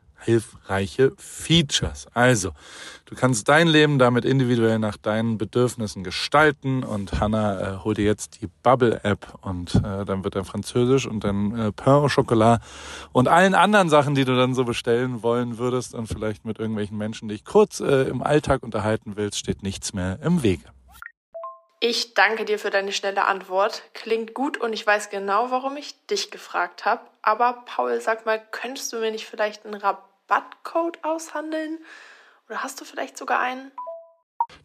hilfreiche 0.21 1.13
Features. 1.17 2.07
Also, 2.13 2.51
du 3.05 3.15
kannst 3.15 3.49
dein 3.49 3.67
Leben 3.67 3.99
damit 3.99 4.25
individuell 4.25 4.79
nach 4.79 4.97
deinen 4.97 5.37
Bedürfnissen 5.37 6.03
gestalten 6.03 6.83
und 6.83 7.19
Hannah 7.19 7.59
äh, 7.59 7.77
hol 7.83 7.93
dir 7.93 8.05
jetzt 8.05 8.41
die 8.41 8.47
Bubble-App 8.63 9.39
und 9.41 9.75
äh, 9.75 10.05
dann 10.05 10.23
wird 10.23 10.35
dein 10.35 10.45
Französisch 10.45 11.07
und 11.07 11.23
dann 11.23 11.57
äh, 11.57 11.71
Pain 11.71 11.93
au 11.93 12.07
Chocolat 12.07 12.61
und 13.11 13.27
allen 13.27 13.55
anderen 13.55 13.89
Sachen, 13.89 14.15
die 14.15 14.25
du 14.25 14.35
dann 14.35 14.53
so 14.53 14.63
bestellen 14.63 15.23
wollen 15.23 15.57
würdest 15.57 15.93
und 15.93 16.07
vielleicht 16.07 16.45
mit 16.45 16.59
irgendwelchen 16.59 16.97
Menschen 16.97 17.27
dich 17.27 17.43
kurz 17.43 17.79
äh, 17.79 18.03
im 18.03 18.21
Alltag 18.21 18.63
unterhalten 18.63 19.13
willst, 19.15 19.39
steht 19.39 19.63
nichts 19.63 19.93
mehr 19.93 20.19
im 20.21 20.43
Wege. 20.43 20.65
Ich 21.83 22.13
danke 22.13 22.45
dir 22.45 22.59
für 22.59 22.69
deine 22.69 22.93
schnelle 22.93 23.25
Antwort. 23.25 23.83
Klingt 23.93 24.33
gut 24.33 24.57
und 24.57 24.71
ich 24.71 24.87
weiß 24.87 25.09
genau, 25.09 25.51
warum 25.51 25.75
ich 25.75 25.95
dich 26.05 26.31
gefragt 26.31 26.85
habe. 26.85 27.01
Aber 27.21 27.63
Paul, 27.65 27.99
sag 27.99 28.25
mal, 28.25 28.41
könntest 28.51 28.93
du 28.93 28.99
mir 28.99 29.11
nicht 29.11 29.25
vielleicht 29.25 29.65
einen 29.65 29.73
Rabatt 29.73 30.05
Rabattcode 30.31 31.03
aushandeln? 31.03 31.79
Oder 32.47 32.63
hast 32.63 32.79
du 32.79 32.85
vielleicht 32.85 33.17
sogar 33.17 33.39
einen? 33.39 33.71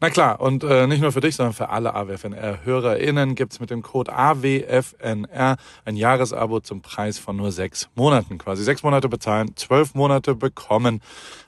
Na 0.01 0.11
klar, 0.11 0.41
und 0.41 0.65
äh, 0.65 0.87
nicht 0.89 1.01
nur 1.01 1.13
für 1.13 1.21
dich, 1.21 1.37
sondern 1.37 1.55
für 1.55 1.69
alle 1.69 1.95
AWFNR-HörerInnen 1.95 3.37
gibt's 3.37 3.61
mit 3.61 3.71
dem 3.71 3.83
Code 3.83 4.13
AWFNR 4.13 5.57
ein 5.85 5.97
Jahresabo 5.97 6.61
zum 6.61 6.83
Preis 6.83 7.19
von 7.19 7.37
nur 7.37 7.53
sechs 7.53 7.89
Monaten. 7.95 8.39
Quasi 8.39 8.65
sechs 8.65 8.83
Monate 8.83 9.09
bezahlen, 9.09 9.57
zwölf 9.57 9.95
Monate 9.95 10.35
bekommen, 10.35 11.03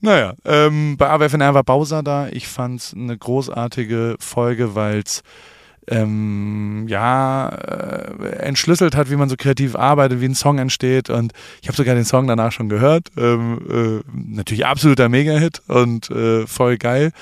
Naja, 0.00 0.34
ähm, 0.44 0.96
bei 0.96 1.08
AWFNR 1.08 1.54
war 1.54 1.64
Bowser 1.64 2.02
da. 2.02 2.28
Ich 2.28 2.48
fand 2.48 2.80
es 2.80 2.94
eine 2.94 3.16
großartige 3.16 4.16
Folge, 4.20 4.74
weil 4.74 5.00
es 5.00 5.22
ähm, 5.88 6.86
ja, 6.88 7.48
äh, 7.48 8.38
entschlüsselt 8.38 8.96
hat, 8.96 9.10
wie 9.10 9.16
man 9.16 9.28
so 9.28 9.36
kreativ 9.36 9.76
arbeitet, 9.76 10.20
wie 10.20 10.26
ein 10.26 10.34
Song 10.34 10.58
entsteht. 10.58 11.10
Und 11.10 11.32
ich 11.62 11.68
habe 11.68 11.76
sogar 11.76 11.94
den 11.94 12.04
Song 12.04 12.26
danach 12.26 12.52
schon 12.52 12.68
gehört. 12.68 13.08
Ähm, 13.16 13.60
äh, 13.70 14.10
natürlich 14.12 14.66
absoluter 14.66 15.08
Mega-Hit 15.08 15.62
und 15.68 16.10
äh, 16.10 16.46
voll 16.46 16.76
geil. 16.76 17.12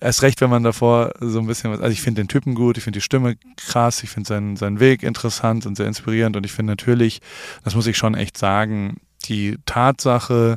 Erst 0.00 0.22
recht, 0.22 0.40
wenn 0.40 0.50
man 0.50 0.64
davor 0.64 1.12
so 1.20 1.38
ein 1.38 1.46
bisschen 1.46 1.70
was, 1.70 1.80
also 1.80 1.92
ich 1.92 2.02
finde 2.02 2.22
den 2.22 2.28
Typen 2.28 2.54
gut, 2.54 2.76
ich 2.76 2.84
finde 2.84 2.98
die 2.98 3.04
Stimme 3.04 3.36
krass, 3.56 4.02
ich 4.02 4.10
finde 4.10 4.28
seinen, 4.28 4.56
seinen 4.56 4.80
Weg 4.80 5.02
interessant 5.02 5.66
und 5.66 5.76
sehr 5.76 5.86
inspirierend 5.86 6.36
und 6.36 6.44
ich 6.44 6.52
finde 6.52 6.72
natürlich, 6.72 7.20
das 7.64 7.74
muss 7.74 7.86
ich 7.86 7.96
schon 7.96 8.14
echt 8.14 8.36
sagen, 8.38 8.98
die 9.24 9.58
Tatsache, 9.66 10.56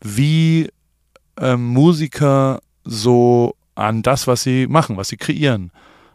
wie 0.00 0.70
ähm, 1.40 1.66
Musiker 1.66 2.60
so 2.84 3.54
an 3.74 4.02
das, 4.02 4.26
was 4.26 4.42
sie 4.42 4.66
machen, 4.66 4.96
was 4.96 5.08
sie 5.08 5.16
kreieren, 5.16 5.70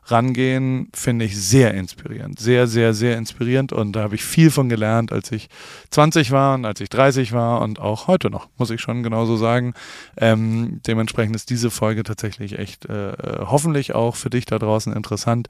rangehen, 0.08 0.89
finde 0.94 1.25
ich 1.25 1.36
sehr 1.36 1.74
inspirierend. 1.74 2.39
Sehr, 2.39 2.67
sehr, 2.67 2.94
sehr 2.94 3.17
inspirierend. 3.17 3.74
Und 3.74 3.94
da 3.94 4.03
habe 4.03 4.15
ich 4.15 4.24
viel 4.24 4.51
von 4.51 4.70
gelernt, 4.70 5.12
als 5.12 5.32
ich 5.32 5.50
20 5.89 6.32
war 6.32 6.55
und 6.55 6.65
als 6.65 6.79
ich 6.79 6.89
30 6.89 7.32
war 7.32 7.62
und 7.62 7.79
auch 7.79 8.08
heute 8.08 8.29
noch, 8.29 8.48
muss 8.58 8.70
ich 8.70 8.82
schon 8.82 9.01
genauso 9.01 9.36
sagen. 9.36 9.74
Ähm, 10.17 10.79
dementsprechend 10.86 11.36
ist 11.36 11.50
diese 11.50 11.72
Folge 11.72 12.03
tatsächlich 12.03 12.60
echt 12.60 12.86
äh, 12.86 13.13
hoffentlich 13.39 13.96
auch 13.96 14.15
für 14.15 14.29
dich 14.29 14.46
da 14.46 14.60
draußen 14.60 14.94
interessant. 14.94 15.48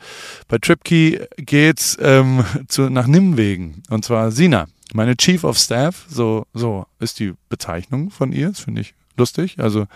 Bei 0.48 0.58
TripKey 0.58 1.20
geht's 1.38 1.98
ähm, 2.02 2.46
zu, 2.68 2.90
nach 2.90 3.08
Nimwegen. 3.08 3.84
Und 3.90 4.06
zwar 4.06 4.32
Sina, 4.32 4.68
meine 4.94 5.18
Chief 5.18 5.44
of 5.44 5.58
Staff. 5.58 6.06
So, 6.08 6.46
so 6.54 6.86
ist 7.00 7.20
die 7.20 7.34
Bezeichnung 7.50 8.10
von 8.10 8.32
ihr. 8.32 8.50
Das 8.50 8.62
finde 8.62 8.82
ich 8.82 8.94
lustig. 9.18 9.60
Also 9.60 9.88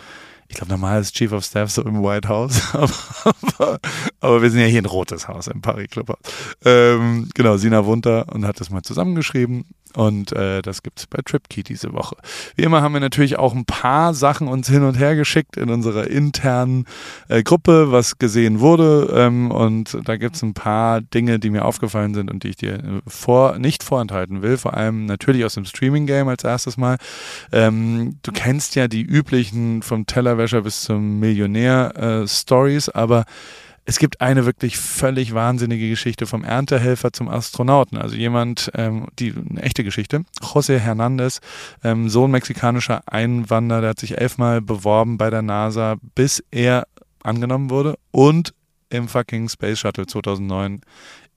ich 0.50 0.56
glaube, 0.56 0.72
normal 0.72 1.00
ist 1.00 1.16
Chief 1.16 1.32
of 1.32 1.46
Staff 1.46 1.70
so 1.70 1.84
im 1.84 2.02
White 2.02 2.28
House, 2.28 2.62
aber, 2.74 3.80
aber, 4.20 4.42
wir 4.42 4.50
sind 4.50 4.62
ja 4.62 4.66
hier 4.66 4.82
ein 4.82 4.86
rotes 4.86 5.28
Haus 5.28 5.48
im 5.48 5.62
Paris 5.62 5.90
Clubhaus. 5.92 6.18
Ähm, 6.66 7.30
genau, 7.36 7.58
Sina 7.58 7.86
Wunter 7.86 8.26
und 8.34 8.46
hat 8.46 8.60
das 8.60 8.72
mal 8.72 8.82
zusammengeschrieben 8.82 9.66
und 9.96 10.32
äh, 10.34 10.62
das 10.62 10.84
gibt's 10.84 11.08
bei 11.08 11.20
TripKey 11.24 11.64
diese 11.64 11.94
Woche. 11.94 12.16
Wie 12.56 12.64
immer 12.64 12.82
haben 12.82 12.94
wir 12.94 13.00
natürlich 13.00 13.40
auch 13.40 13.56
ein 13.56 13.66
paar 13.66 14.14
Sachen 14.14 14.48
uns 14.48 14.70
hin 14.70 14.84
und 14.84 15.00
her 15.00 15.16
geschickt 15.16 15.58
in 15.58 15.70
unserer 15.70 16.08
internen 16.08 16.86
äh, 17.28 17.42
Gruppe, 17.44 17.92
was 17.92 18.20
gesehen 18.20 18.60
wurde. 18.60 19.12
Ähm, 19.16 19.52
und 19.52 19.98
da 20.06 20.18
gibt's 20.18 20.44
ein 20.44 20.54
paar 20.54 21.02
Dinge, 21.02 21.40
die 21.40 21.50
mir 21.50 21.66
aufgefallen 21.66 22.14
sind 22.14 22.30
und 22.30 22.44
die 22.44 22.50
ich 22.50 22.56
dir 22.58 22.76
äh, 22.76 23.02
vor, 23.08 23.58
nicht 23.58 23.84
vorenthalten 23.84 24.42
will. 24.42 24.58
Vor 24.58 24.76
allem 24.76 25.06
natürlich 25.06 25.44
aus 25.44 25.56
dem 25.56 25.66
Streaming-Game 25.66 26.28
als 26.28 26.44
erstes 26.44 26.78
Mal. 26.78 26.98
Ähm, 27.52 28.18
du 28.22 28.32
kennst 28.32 28.76
ja 28.76 28.88
die 28.88 29.04
üblichen 29.04 29.82
vom 29.82 30.06
Tellerwäscher 30.06 30.62
bis 30.62 30.84
zum 30.84 31.20
Millionär 31.20 31.94
äh, 31.96 32.90
aber 32.94 33.26
es 33.90 33.98
gibt 33.98 34.22
eine 34.22 34.46
wirklich 34.46 34.78
völlig 34.78 35.34
wahnsinnige 35.34 35.90
Geschichte 35.90 36.28
vom 36.28 36.44
Erntehelfer 36.44 37.12
zum 37.12 37.28
Astronauten. 37.28 37.98
Also 37.98 38.16
jemand, 38.16 38.70
ähm, 38.76 39.08
die 39.18 39.34
eine 39.34 39.64
echte 39.64 39.84
Geschichte. 39.84 40.26
José 40.42 40.78
Hernandez, 40.78 41.42
ähm, 41.84 42.08
Sohn 42.08 42.30
mexikanischer 42.30 43.02
Einwanderer, 43.08 43.82
der 43.82 43.90
hat 43.90 44.00
sich 44.00 44.20
elfmal 44.20 44.62
beworben 44.62 45.18
bei 45.18 45.32
der 45.32 45.42
NASA, 45.42 45.96
bis 46.14 46.44
er 46.52 46.88
angenommen 47.24 47.72
wurde 47.72 47.98
und 48.12 48.54
im 48.92 49.08
fucking 49.08 49.50
Space 49.50 49.80
Shuttle 49.80 50.06
2009 50.06 50.82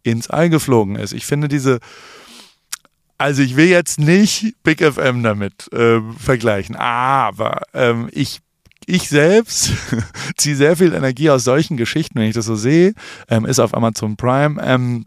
ins 0.03 0.29
All 0.29 0.51
geflogen 0.51 0.97
ist. 0.97 1.15
Ich 1.15 1.25
finde 1.25 1.49
diese 1.49 1.79
also 3.17 3.41
ich 3.41 3.57
will 3.57 3.69
jetzt 3.69 3.99
nicht 3.99 4.57
Big 4.63 4.83
FM 4.83 5.23
damit 5.23 5.71
ähm, 5.73 6.15
vergleichen, 6.19 6.77
aber 6.77 7.63
ähm, 7.73 8.11
ich 8.13 8.41
ich 8.87 9.09
selbst 9.09 9.73
ziehe 10.37 10.57
sehr 10.57 10.77
viel 10.77 10.93
Energie 10.93 11.31
aus 11.31 11.45
solchen 11.45 11.77
Geschichten, 11.77 12.19
wenn 12.19 12.29
ich 12.29 12.35
das 12.35 12.47
so 12.47 12.57
sehe, 12.57 12.95
ähm, 13.29 13.45
ist 13.47 13.59
auf 13.59 13.75
Amazon 13.75 14.17
Prime. 14.17 14.61
Ähm, 14.63 15.07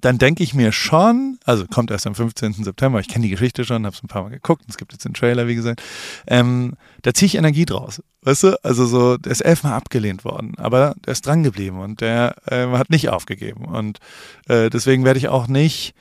dann 0.00 0.16
denke 0.16 0.42
ich 0.42 0.54
mir 0.54 0.72
schon, 0.72 1.38
also 1.44 1.66
kommt 1.66 1.90
erst 1.90 2.06
am 2.06 2.14
15. 2.14 2.64
September, 2.64 2.98
ich 3.00 3.08
kenne 3.08 3.24
die 3.24 3.30
Geschichte 3.30 3.64
schon, 3.64 3.84
habe 3.84 3.94
es 3.94 4.02
ein 4.02 4.08
paar 4.08 4.22
Mal 4.22 4.30
geguckt, 4.30 4.64
es 4.68 4.78
gibt 4.78 4.92
jetzt 4.92 5.04
den 5.04 5.12
Trailer, 5.12 5.46
wie 5.46 5.54
gesagt, 5.54 5.82
ähm, 6.26 6.74
da 7.02 7.12
ziehe 7.12 7.26
ich 7.26 7.34
Energie 7.34 7.66
draus, 7.66 8.02
weißt 8.22 8.44
du? 8.44 8.64
Also 8.64 8.86
so, 8.86 9.18
der 9.18 9.32
ist 9.32 9.42
elfmal 9.42 9.74
abgelehnt 9.74 10.24
worden, 10.24 10.54
aber 10.56 10.94
der 11.04 11.12
ist 11.12 11.26
dran 11.26 11.42
geblieben 11.42 11.78
und 11.80 12.00
der 12.00 12.36
äh, 12.46 12.66
hat 12.68 12.88
nicht 12.88 13.10
aufgegeben 13.10 13.66
und 13.66 13.98
äh, 14.48 14.70
deswegen 14.70 15.04
werde 15.04 15.18
ich 15.18 15.28
auch 15.28 15.46
nicht 15.46 15.94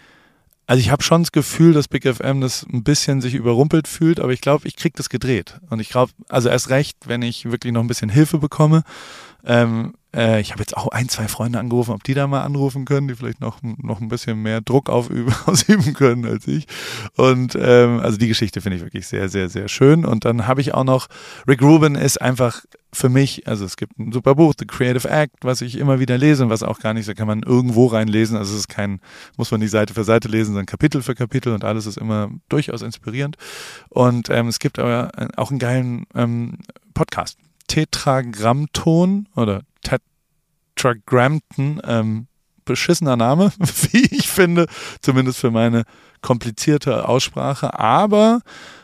also 0.68 0.80
ich 0.80 0.90
habe 0.90 1.04
schon 1.04 1.24
das 1.24 1.32
Gefühl, 1.32 1.74
dass 1.74 1.88
Big 1.88 2.08
FM 2.08 2.42
das 2.42 2.66
ein 2.72 2.84
bisschen 2.84 3.22
sich 3.22 3.34
überrumpelt 3.34 3.88
fühlt, 3.88 4.20
aber 4.20 4.32
ich 4.32 4.42
glaube, 4.42 4.68
ich 4.68 4.76
kriege 4.76 4.96
das 4.96 5.10
gedreht. 5.10 5.60
Und 5.70 5.80
ich 5.80 5.90
glaube, 5.90 6.12
also 6.30 6.50
erst 6.50 6.70
recht, 6.70 6.98
wenn 7.08 7.22
ich 7.22 7.52
wirklich 7.52 7.74
noch 7.74 7.82
ein 7.82 7.88
bisschen 7.88 8.10
Hilfe 8.10 8.38
bekomme. 8.38 8.84
Ähm, 9.44 9.94
äh, 9.94 10.01
ich 10.14 10.52
habe 10.52 10.60
jetzt 10.60 10.76
auch 10.76 10.90
ein, 10.90 11.08
zwei 11.08 11.30
Freunde 11.30 11.60
angerufen, 11.60 11.92
ob 11.92 12.04
die 12.04 12.14
da 12.14 12.28
mal 12.28 12.42
anrufen 12.42 12.84
können, 12.84 13.08
die 13.08 13.16
vielleicht 13.16 13.40
noch, 13.40 13.60
noch 13.62 14.02
ein 14.02 14.10
bisschen 14.10 14.42
mehr 14.42 14.60
Druck 14.60 14.90
aufüben, 14.90 15.34
ausüben 15.46 15.94
können 15.94 16.26
als 16.26 16.48
ich. 16.48 16.66
Und 17.16 17.58
ähm, 17.60 18.00
also 18.02 18.18
die 18.18 18.28
Geschichte 18.28 18.60
finde 18.60 18.78
ich 18.78 18.84
wirklich 18.84 19.08
sehr, 19.08 19.30
sehr, 19.30 19.48
sehr 19.48 19.70
schön. 19.70 20.04
Und 20.04 20.26
dann 20.26 20.48
habe 20.48 20.60
ich 20.60 20.74
auch 20.74 20.84
noch, 20.84 21.08
Rick 21.48 21.62
Rubin 21.62 21.96
ist 21.96 22.22
einfach 22.22 22.66
für 22.94 23.08
mich, 23.08 23.48
also 23.48 23.64
es 23.64 23.78
gibt 23.78 23.98
ein 24.00 24.12
super 24.12 24.36
Buch, 24.36 24.54
The 24.58 24.66
Creative 24.66 25.08
Act, 25.10 25.38
was 25.44 25.62
ich 25.62 25.78
immer 25.78 26.00
wieder 26.00 26.18
lese 26.18 26.44
und 26.44 26.50
was 26.50 26.62
auch 26.62 26.80
gar 26.80 26.94
nicht, 26.94 27.08
da 27.08 27.14
kann 27.14 27.28
man 27.28 27.42
irgendwo 27.44 27.86
reinlesen. 27.86 28.36
Also 28.36 28.54
es 28.54 28.62
ist 28.62 28.68
kein, 28.68 29.00
muss 29.38 29.50
man 29.52 29.62
nicht 29.62 29.72
Seite 29.72 29.94
für 29.94 30.04
Seite 30.04 30.28
lesen, 30.28 30.48
sondern 30.48 30.66
Kapitel 30.66 31.02
für 31.02 31.16
Kapitel 31.16 31.54
und 31.54 31.64
alles 31.64 31.86
ist 31.86 31.98
immer 31.98 32.30
durchaus 32.50 32.82
inspirierend. 32.82 33.38
Und 33.88 34.30
ähm, 34.30 34.50
es 34.50 34.60
gibt 34.60 34.78
aber 34.78 35.10
auch 35.38 35.52
einen 35.52 35.60
geilen 35.60 36.06
ähm, 36.16 36.58
Podcast. 36.94 37.38
Tetragrammton 37.68 39.30
oder 39.38 39.62
Tetragrampton, 40.82 41.82
ähm, 41.86 42.28
beschissener 42.66 43.16
Name, 43.16 43.52
wie 43.92 44.06
ich 44.16 44.28
finde, 44.28 44.68
zumindest 45.02 45.40
für 45.40 45.52
meine 45.52 45.84
komplizierte 46.22 47.08
Aussprache, 47.08 47.78
aber 47.80 48.42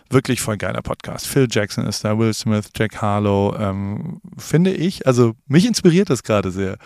wirklich 0.10 0.40
voll 0.40 0.58
geiler 0.58 0.82
Podcast. 0.82 1.28
Phil 1.28 1.48
Jackson 1.50 1.86
ist 1.86 2.04
da, 2.04 2.18
Will 2.18 2.34
Smith, 2.34 2.70
Jack 2.76 3.02
Harlow, 3.02 3.56
ähm, 3.60 4.22
finde 4.38 4.72
ich. 4.72 5.06
Also 5.06 5.34
mich 5.48 5.66
inspiriert 5.66 6.10
das 6.10 6.24
gerade 6.24 6.50
sehr. 6.52 6.78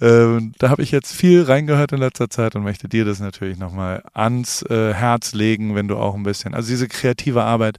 Ähm, 0.00 0.52
da 0.58 0.70
habe 0.70 0.82
ich 0.82 0.90
jetzt 0.90 1.12
viel 1.12 1.42
reingehört 1.42 1.92
in 1.92 1.98
letzter 1.98 2.30
Zeit 2.30 2.56
und 2.56 2.62
möchte 2.62 2.88
dir 2.88 3.04
das 3.04 3.20
natürlich 3.20 3.58
nochmal 3.58 4.02
ans 4.14 4.62
äh, 4.62 4.94
Herz 4.94 5.34
legen, 5.34 5.74
wenn 5.74 5.88
du 5.88 5.96
auch 5.96 6.14
ein 6.14 6.22
bisschen, 6.22 6.54
also 6.54 6.68
diese 6.68 6.88
kreative 6.88 7.44
Arbeit, 7.44 7.76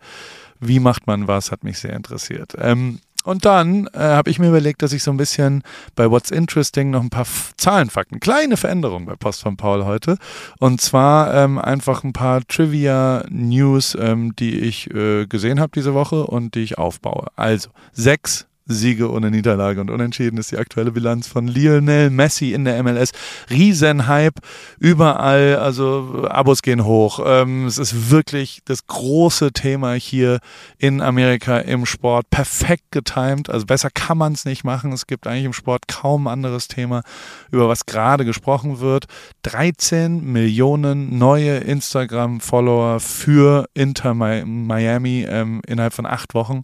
wie 0.60 0.80
macht 0.80 1.08
man 1.08 1.28
was, 1.28 1.52
hat 1.52 1.64
mich 1.64 1.80
sehr 1.80 1.94
interessiert. 1.94 2.54
Ähm, 2.60 3.00
und 3.24 3.46
dann 3.46 3.88
äh, 3.94 4.00
habe 4.00 4.30
ich 4.30 4.40
mir 4.40 4.50
überlegt, 4.50 4.82
dass 4.82 4.94
ich 4.94 5.04
so 5.04 5.12
ein 5.12 5.18
bisschen 5.18 5.64
bei 5.96 6.10
What's 6.10 6.32
Interesting 6.32 6.92
noch 6.92 7.02
ein 7.02 7.10
paar 7.10 7.22
F 7.22 7.54
Zahlenfakten, 7.58 8.20
kleine 8.20 8.58
Veränderungen 8.58 9.06
bei 9.06 9.16
Post 9.16 9.42
von 9.42 9.58
Paul 9.58 9.86
heute. 9.86 10.18
Und 10.60 10.82
zwar 10.82 11.34
ähm, 11.34 11.60
einfach 11.60 12.04
ein 12.04 12.14
paar 12.14 12.42
Trivia-News, 12.48 13.98
ähm, 14.00 14.36
die 14.36 14.60
ich 14.60 14.90
äh, 14.92 15.28
gesehen 15.28 15.60
habe 15.60 15.72
diese 15.76 15.94
Woche 15.94 16.26
und 16.26 16.56
die 16.56 16.62
ich 16.62 16.78
aufbaue. 16.78 17.28
Also 17.36 17.70
sechs 17.94 18.48
Siege 18.72 19.12
ohne 19.12 19.32
Niederlage 19.32 19.82
und 19.82 19.90
unentschieden 19.90 20.38
ist 20.38 20.52
die 20.52 20.58
aktuelle 20.58 20.92
Bilanz 20.92 21.28
von 21.28 21.48
Lionel 21.48 22.10
Messi 22.10 22.54
in 22.54 22.66
der 22.66 22.82
MLS. 22.84 23.12
Riesenhype 23.50 24.42
überall, 24.80 25.58
also 25.58 26.28
Abos 26.30 26.62
gehen 26.62 26.86
hoch. 26.86 27.20
Ähm, 27.26 27.66
es 27.66 27.78
ist 27.78 28.12
wirklich 28.12 28.62
das 28.66 28.88
große 28.88 29.52
Thema 29.52 29.94
hier 29.94 30.40
in 30.78 31.02
Amerika 31.02 31.60
im 31.60 31.86
Sport. 31.86 32.30
Perfekt 32.30 32.92
getimed, 32.92 33.50
also 33.50 33.66
besser 33.66 33.90
kann 33.90 34.18
man 34.18 34.34
es 34.34 34.46
nicht 34.46 34.64
machen. 34.64 34.92
Es 34.92 35.08
gibt 35.08 35.28
eigentlich 35.28 35.46
im 35.46 35.54
Sport 35.54 35.88
kaum 35.88 36.28
anderes 36.28 36.68
Thema, 36.68 37.04
über 37.52 37.68
was 37.68 37.86
gerade 37.86 38.26
gesprochen 38.26 38.80
wird. 38.80 39.06
13 39.44 40.24
Millionen 40.24 41.18
neue 41.18 41.58
Instagram-Follower 41.58 43.00
für 43.00 43.68
Inter 43.74 44.14
Miami 44.14 45.26
ähm, 45.28 45.62
innerhalb 45.68 45.94
von 45.94 46.06
acht 46.06 46.34
Wochen 46.34 46.64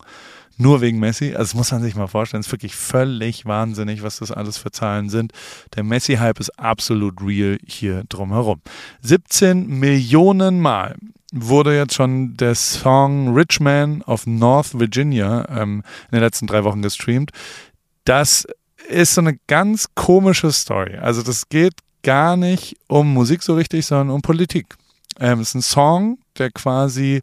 nur 0.57 0.81
wegen 0.81 0.99
Messi. 0.99 1.29
Also 1.29 1.43
das 1.43 1.53
muss 1.55 1.71
man 1.71 1.81
sich 1.81 1.95
mal 1.95 2.07
vorstellen. 2.07 2.41
Es 2.41 2.47
ist 2.47 2.53
wirklich 2.53 2.75
völlig 2.75 3.45
wahnsinnig, 3.45 4.03
was 4.03 4.19
das 4.19 4.31
alles 4.31 4.57
für 4.57 4.71
Zahlen 4.71 5.09
sind. 5.09 5.31
Der 5.75 5.83
Messi-Hype 5.83 6.39
ist 6.39 6.57
absolut 6.59 7.21
real 7.21 7.57
hier 7.65 8.03
drumherum. 8.09 8.61
17 9.01 9.67
Millionen 9.67 10.59
Mal 10.59 10.95
wurde 11.33 11.75
jetzt 11.75 11.93
schon 11.93 12.35
der 12.35 12.55
Song 12.55 13.33
Rich 13.33 13.59
Man 13.59 14.01
of 14.03 14.25
North 14.25 14.79
Virginia 14.79 15.45
ähm, 15.49 15.83
in 16.09 16.17
den 16.17 16.21
letzten 16.21 16.47
drei 16.47 16.63
Wochen 16.63 16.81
gestreamt. 16.81 17.31
Das 18.05 18.47
ist 18.87 19.15
so 19.15 19.21
eine 19.21 19.37
ganz 19.47 19.87
komische 19.95 20.51
Story. 20.51 20.95
Also 20.97 21.21
das 21.21 21.49
geht 21.49 21.73
gar 22.03 22.37
nicht 22.37 22.77
um 22.87 23.13
Musik 23.13 23.43
so 23.43 23.55
richtig, 23.55 23.85
sondern 23.85 24.11
um 24.11 24.21
Politik. 24.21 24.75
Ähm, 25.19 25.41
es 25.41 25.49
ist 25.49 25.55
ein 25.55 25.61
Song, 25.61 26.19
der 26.37 26.51
quasi 26.51 27.21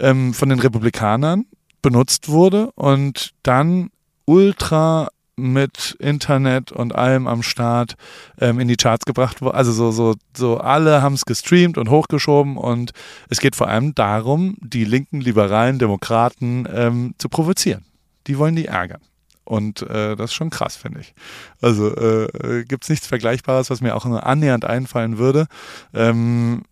ähm, 0.00 0.34
von 0.34 0.48
den 0.48 0.58
Republikanern 0.58 1.46
benutzt 1.84 2.30
wurde 2.30 2.70
und 2.76 3.34
dann 3.42 3.90
ultra 4.24 5.08
mit 5.36 5.96
Internet 5.98 6.72
und 6.72 6.94
allem 6.94 7.26
am 7.26 7.42
Start 7.42 7.94
ähm, 8.40 8.58
in 8.58 8.68
die 8.68 8.76
Charts 8.76 9.04
gebracht 9.04 9.42
wurde. 9.42 9.54
Also 9.54 9.72
so, 9.72 9.90
so, 9.90 10.14
so 10.34 10.56
alle 10.56 11.02
haben 11.02 11.14
es 11.14 11.26
gestreamt 11.26 11.76
und 11.76 11.90
hochgeschoben 11.90 12.56
und 12.56 12.92
es 13.28 13.40
geht 13.40 13.54
vor 13.54 13.68
allem 13.68 13.94
darum, 13.94 14.56
die 14.60 14.84
linken 14.84 15.20
liberalen 15.20 15.78
Demokraten 15.78 16.66
ähm, 16.72 17.14
zu 17.18 17.28
provozieren. 17.28 17.84
Die 18.26 18.38
wollen 18.38 18.56
die 18.56 18.66
ärgern. 18.66 19.02
Und 19.44 19.82
äh, 19.82 20.16
das 20.16 20.30
ist 20.30 20.34
schon 20.34 20.48
krass, 20.48 20.76
finde 20.76 21.00
ich. 21.00 21.12
Also 21.60 21.94
äh, 21.94 22.64
gibt 22.64 22.84
es 22.84 22.88
nichts 22.88 23.06
Vergleichbares, 23.06 23.68
was 23.68 23.82
mir 23.82 23.94
auch 23.94 24.06
nur 24.06 24.24
annähernd 24.24 24.64
einfallen 24.64 25.18
würde. 25.18 25.48
Ähm, 25.92 26.62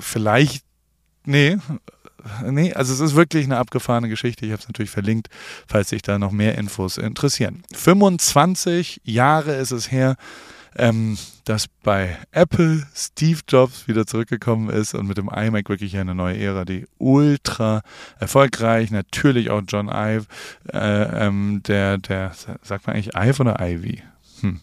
vielleicht, 0.00 0.64
nee, 1.24 1.56
nee, 2.44 2.72
also 2.72 2.92
es 2.92 3.00
ist 3.00 3.14
wirklich 3.16 3.44
eine 3.44 3.58
abgefahrene 3.58 4.08
Geschichte. 4.08 4.46
Ich 4.46 4.52
habe 4.52 4.60
es 4.60 4.68
natürlich 4.68 4.90
verlinkt, 4.90 5.28
falls 5.66 5.90
sich 5.90 6.02
da 6.02 6.18
noch 6.18 6.32
mehr 6.32 6.56
Infos 6.56 6.98
interessieren. 6.98 7.62
25 7.72 9.00
Jahre 9.04 9.54
ist 9.54 9.70
es 9.70 9.90
her, 9.90 10.16
ähm, 10.76 11.16
dass 11.44 11.68
bei 11.68 12.18
Apple 12.32 12.86
Steve 12.94 13.40
Jobs 13.48 13.86
wieder 13.86 14.06
zurückgekommen 14.06 14.70
ist 14.70 14.94
und 14.94 15.06
mit 15.06 15.18
dem 15.18 15.28
iMac 15.28 15.68
wirklich 15.68 15.96
eine 15.96 16.14
neue 16.14 16.38
Ära, 16.38 16.64
die 16.64 16.86
ultra 16.98 17.82
erfolgreich, 18.18 18.90
natürlich 18.90 19.50
auch 19.50 19.62
John 19.66 19.88
Ive, 19.88 20.26
äh, 20.72 21.26
ähm, 21.26 21.62
der, 21.66 21.98
der, 21.98 22.32
sagt 22.62 22.86
man 22.86 22.96
eigentlich 22.96 23.14
Ive 23.14 23.40
oder 23.40 23.60
Ivy? 23.60 24.02
Hm. 24.40 24.60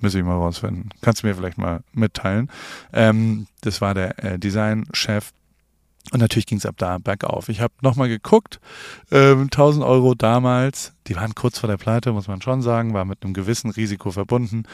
Müssen 0.00 0.18
ich 0.18 0.24
mal 0.24 0.36
rausfinden. 0.36 0.90
Kannst 1.00 1.22
du 1.22 1.26
mir 1.26 1.34
vielleicht 1.34 1.58
mal 1.58 1.82
mitteilen. 1.92 2.50
Ähm, 2.92 3.46
das 3.60 3.80
war 3.80 3.94
der 3.94 4.24
äh, 4.24 4.38
Designchef 4.38 5.32
und 6.10 6.20
natürlich 6.20 6.46
ging 6.46 6.58
es 6.58 6.66
ab 6.66 6.74
da 6.78 6.98
bergauf. 6.98 7.48
Ich 7.48 7.60
habe 7.60 7.72
nochmal 7.80 8.08
geguckt, 8.08 8.60
ähm, 9.10 9.44
1000 9.50 9.84
Euro 9.84 10.14
damals, 10.14 10.92
die 11.06 11.16
waren 11.16 11.34
kurz 11.34 11.60
vor 11.60 11.68
der 11.68 11.76
Pleite, 11.76 12.12
muss 12.12 12.28
man 12.28 12.42
schon 12.42 12.60
sagen, 12.60 12.92
war 12.92 13.04
mit 13.04 13.22
einem 13.22 13.34
gewissen 13.34 13.70
Risiko 13.70 14.10
verbunden. 14.10 14.64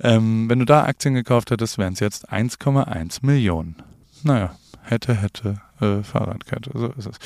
Ähm, 0.00 0.50
wenn 0.50 0.58
du 0.58 0.64
da 0.64 0.84
Aktien 0.84 1.14
gekauft 1.14 1.50
hättest, 1.50 1.78
wären 1.78 1.94
es 1.94 2.00
jetzt 2.00 2.30
1,1 2.32 3.24
Millionen. 3.24 3.76
Naja, 4.24 4.56
hätte, 4.82 5.14
hätte, 5.14 5.60
äh, 5.80 6.02
Fahrradkette, 6.02 6.70
so 6.74 6.88
ist 6.88 7.06
es. 7.06 7.16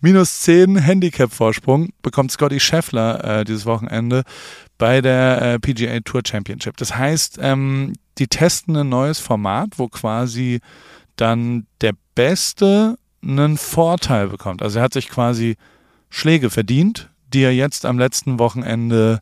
Minus 0.00 0.40
10 0.40 0.76
Handicap-Vorsprung 0.76 1.90
bekommt 2.02 2.32
Scotty 2.32 2.60
Scheffler 2.60 3.40
äh, 3.40 3.44
dieses 3.44 3.66
Wochenende 3.66 4.22
bei 4.78 5.00
der 5.00 5.42
äh, 5.42 5.58
PGA 5.58 6.00
Tour 6.00 6.22
Championship. 6.26 6.76
Das 6.78 6.96
heißt, 6.96 7.38
ähm, 7.40 7.92
die 8.18 8.26
testen 8.26 8.76
ein 8.76 8.88
neues 8.88 9.20
Format, 9.20 9.78
wo 9.78 9.88
quasi 9.88 10.60
dann 11.16 11.66
der 11.80 11.92
Beste 12.14 12.96
einen 13.22 13.56
Vorteil 13.56 14.28
bekommt. 14.28 14.62
Also 14.62 14.78
er 14.78 14.84
hat 14.84 14.92
sich 14.92 15.08
quasi 15.08 15.56
Schläge 16.10 16.50
verdient, 16.50 17.10
die 17.32 17.42
er 17.42 17.54
jetzt 17.54 17.86
am 17.86 17.98
letzten 17.98 18.38
Wochenende 18.38 19.20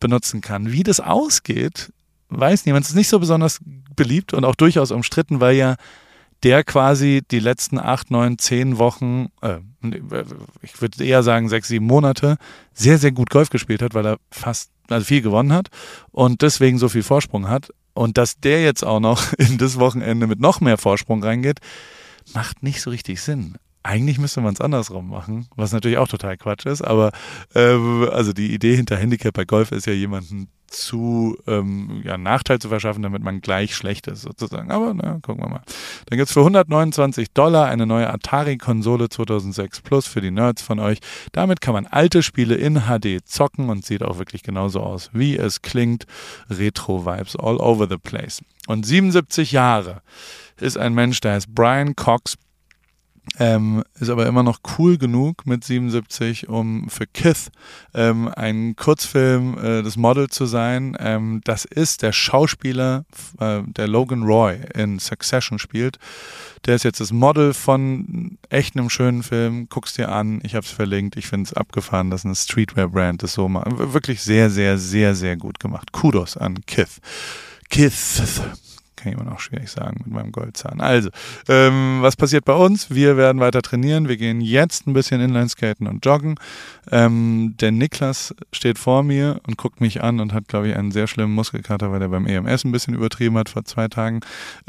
benutzen 0.00 0.40
kann. 0.40 0.72
Wie 0.72 0.82
das 0.82 1.00
ausgeht, 1.00 1.92
weiß 2.28 2.66
niemand. 2.66 2.84
Es 2.84 2.90
ist 2.90 2.96
nicht 2.96 3.08
so 3.08 3.18
besonders 3.18 3.60
beliebt 3.94 4.34
und 4.34 4.44
auch 4.44 4.54
durchaus 4.54 4.90
umstritten, 4.90 5.40
weil 5.40 5.56
ja 5.56 5.76
der 6.42 6.64
quasi 6.64 7.22
die 7.30 7.38
letzten 7.38 7.78
acht, 7.78 8.10
neun, 8.10 8.38
zehn 8.38 8.78
Wochen, 8.78 9.28
äh, 9.40 9.58
ich 10.62 10.80
würde 10.80 11.04
eher 11.04 11.22
sagen 11.22 11.48
sechs, 11.48 11.68
sieben 11.68 11.86
Monate, 11.86 12.36
sehr, 12.74 12.98
sehr 12.98 13.12
gut 13.12 13.30
Golf 13.30 13.48
gespielt 13.50 13.80
hat, 13.82 13.94
weil 13.94 14.06
er 14.06 14.18
fast, 14.30 14.70
also 14.88 15.04
viel 15.04 15.22
gewonnen 15.22 15.52
hat 15.52 15.68
und 16.12 16.42
deswegen 16.42 16.78
so 16.78 16.88
viel 16.88 17.02
Vorsprung 17.02 17.48
hat. 17.48 17.70
Und 17.94 18.18
dass 18.18 18.38
der 18.38 18.62
jetzt 18.62 18.84
auch 18.84 19.00
noch 19.00 19.32
in 19.38 19.56
das 19.56 19.78
Wochenende 19.78 20.26
mit 20.26 20.40
noch 20.40 20.60
mehr 20.60 20.76
Vorsprung 20.76 21.24
reingeht, 21.24 21.60
macht 22.34 22.62
nicht 22.62 22.80
so 22.80 22.90
richtig 22.90 23.20
Sinn. 23.20 23.56
Eigentlich 23.82 24.18
müsste 24.18 24.40
man 24.40 24.52
es 24.52 24.60
andersrum 24.60 25.08
machen, 25.08 25.46
was 25.54 25.72
natürlich 25.72 25.98
auch 25.98 26.08
total 26.08 26.36
Quatsch 26.36 26.66
ist, 26.66 26.82
aber 26.82 27.12
ähm, 27.54 28.08
also 28.10 28.32
die 28.32 28.52
Idee 28.52 28.74
hinter 28.74 28.96
Handicap 28.96 29.32
bei 29.32 29.44
Golf 29.44 29.70
ist 29.70 29.86
ja 29.86 29.92
jemanden 29.92 30.48
zu 30.66 31.38
ähm, 31.46 32.02
ja, 32.04 32.18
Nachteil 32.18 32.58
zu 32.58 32.68
verschaffen, 32.68 33.02
damit 33.02 33.22
man 33.22 33.40
gleich 33.40 33.74
schlecht 33.74 34.06
ist 34.06 34.22
sozusagen. 34.22 34.70
Aber 34.70 34.94
na, 34.94 35.18
gucken 35.22 35.44
wir 35.44 35.48
mal. 35.48 35.62
Dann 36.06 36.18
gibt 36.18 36.28
es 36.28 36.32
für 36.32 36.40
129 36.40 37.32
Dollar 37.32 37.66
eine 37.66 37.86
neue 37.86 38.08
Atari-Konsole 38.12 39.08
2006 39.08 39.80
Plus 39.80 40.06
für 40.06 40.20
die 40.20 40.30
Nerds 40.30 40.62
von 40.62 40.78
euch. 40.78 40.98
Damit 41.32 41.60
kann 41.60 41.74
man 41.74 41.86
alte 41.86 42.22
Spiele 42.22 42.54
in 42.54 42.82
HD 42.82 43.26
zocken 43.26 43.68
und 43.68 43.84
sieht 43.84 44.02
auch 44.02 44.18
wirklich 44.18 44.42
genauso 44.42 44.80
aus, 44.80 45.10
wie 45.12 45.36
es 45.36 45.62
klingt. 45.62 46.06
Retro-Vibes 46.50 47.36
all 47.36 47.56
over 47.56 47.86
the 47.88 47.98
place. 47.98 48.42
Und 48.66 48.84
77 48.84 49.52
Jahre 49.52 50.02
ist 50.58 50.76
ein 50.76 50.94
Mensch, 50.94 51.20
der 51.20 51.34
heißt 51.34 51.54
Brian 51.54 51.94
Cox. 51.96 52.36
Ähm, 53.38 53.84
ist 54.00 54.08
aber 54.08 54.26
immer 54.26 54.42
noch 54.42 54.60
cool 54.78 54.96
genug 54.96 55.46
mit 55.46 55.62
77, 55.62 56.48
um 56.48 56.88
für 56.88 57.06
Kith 57.06 57.50
ähm, 57.94 58.28
ein 58.34 58.76
Kurzfilm 58.76 59.58
äh, 59.58 59.82
das 59.82 59.96
Model 59.96 60.28
zu 60.28 60.46
sein. 60.46 60.96
Ähm, 60.98 61.42
das 61.44 61.66
ist 61.66 62.02
der 62.02 62.12
Schauspieler, 62.12 63.04
äh, 63.38 63.62
der 63.66 63.88
Logan 63.88 64.22
Roy 64.22 64.58
in 64.74 64.98
Succession 64.98 65.58
spielt. 65.58 65.98
Der 66.64 66.76
ist 66.76 66.84
jetzt 66.84 67.00
das 67.00 67.12
Model 67.12 67.52
von 67.52 68.38
echt 68.48 68.76
einem 68.76 68.88
schönen 68.90 69.22
Film. 69.22 69.68
Guck's 69.68 69.94
dir 69.94 70.10
an. 70.10 70.40
Ich 70.42 70.54
habe 70.54 70.64
es 70.64 70.72
verlinkt. 70.72 71.16
Ich 71.16 71.26
finde 71.26 71.48
es 71.48 71.54
abgefahren, 71.54 72.10
dass 72.10 72.24
eine 72.24 72.34
Streetwear-Brand 72.34 73.22
das 73.22 73.34
so 73.34 73.48
macht. 73.48 73.66
Wirklich 73.92 74.22
sehr, 74.22 74.50
sehr, 74.50 74.78
sehr, 74.78 75.14
sehr 75.14 75.36
gut 75.36 75.60
gemacht. 75.60 75.92
Kudos 75.92 76.36
an 76.36 76.64
Kith. 76.66 77.00
Kith 77.68 78.40
kann 79.06 79.12
ich 79.12 79.20
immer 79.20 79.30
noch 79.30 79.40
schwierig 79.40 79.70
sagen 79.70 80.00
mit 80.04 80.12
meinem 80.12 80.32
Goldzahn. 80.32 80.80
Also, 80.80 81.10
ähm, 81.48 81.98
was 82.00 82.16
passiert 82.16 82.44
bei 82.44 82.54
uns? 82.54 82.90
Wir 82.90 83.16
werden 83.16 83.40
weiter 83.40 83.62
trainieren. 83.62 84.08
Wir 84.08 84.16
gehen 84.16 84.40
jetzt 84.40 84.86
ein 84.86 84.94
bisschen 84.94 85.20
Inlineskaten 85.20 85.86
und 85.86 86.04
joggen. 86.04 86.34
Ähm, 86.90 87.54
der 87.60 87.70
Niklas 87.70 88.34
steht 88.52 88.78
vor 88.78 89.04
mir 89.04 89.40
und 89.46 89.56
guckt 89.56 89.80
mich 89.80 90.02
an 90.02 90.18
und 90.18 90.32
hat, 90.32 90.48
glaube 90.48 90.68
ich, 90.68 90.76
einen 90.76 90.90
sehr 90.90 91.06
schlimmen 91.06 91.34
Muskelkater, 91.34 91.92
weil 91.92 92.02
er 92.02 92.08
beim 92.08 92.26
EMS 92.26 92.64
ein 92.64 92.72
bisschen 92.72 92.94
übertrieben 92.94 93.38
hat 93.38 93.48
vor 93.48 93.64
zwei 93.64 93.86
Tagen. 93.86 94.20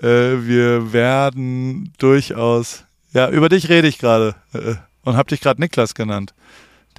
Äh, 0.02 0.06
wir 0.06 0.94
werden 0.94 1.94
durchaus, 1.98 2.84
ja, 3.14 3.30
über 3.30 3.50
dich 3.50 3.70
rede 3.70 3.88
ich 3.88 3.98
gerade 3.98 4.36
äh, 4.54 4.76
und 5.04 5.18
habe 5.18 5.30
dich 5.30 5.42
gerade 5.42 5.60
Niklas 5.60 5.96
genannt. 5.96 6.36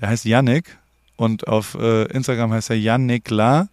Der 0.00 0.08
heißt 0.08 0.24
Yannick 0.24 0.76
und 1.16 1.46
auf 1.46 1.76
äh, 1.80 2.04
Instagram 2.06 2.52
heißt 2.52 2.70
er 2.70 2.76
Yannick 2.76 3.30
La. 3.30 3.68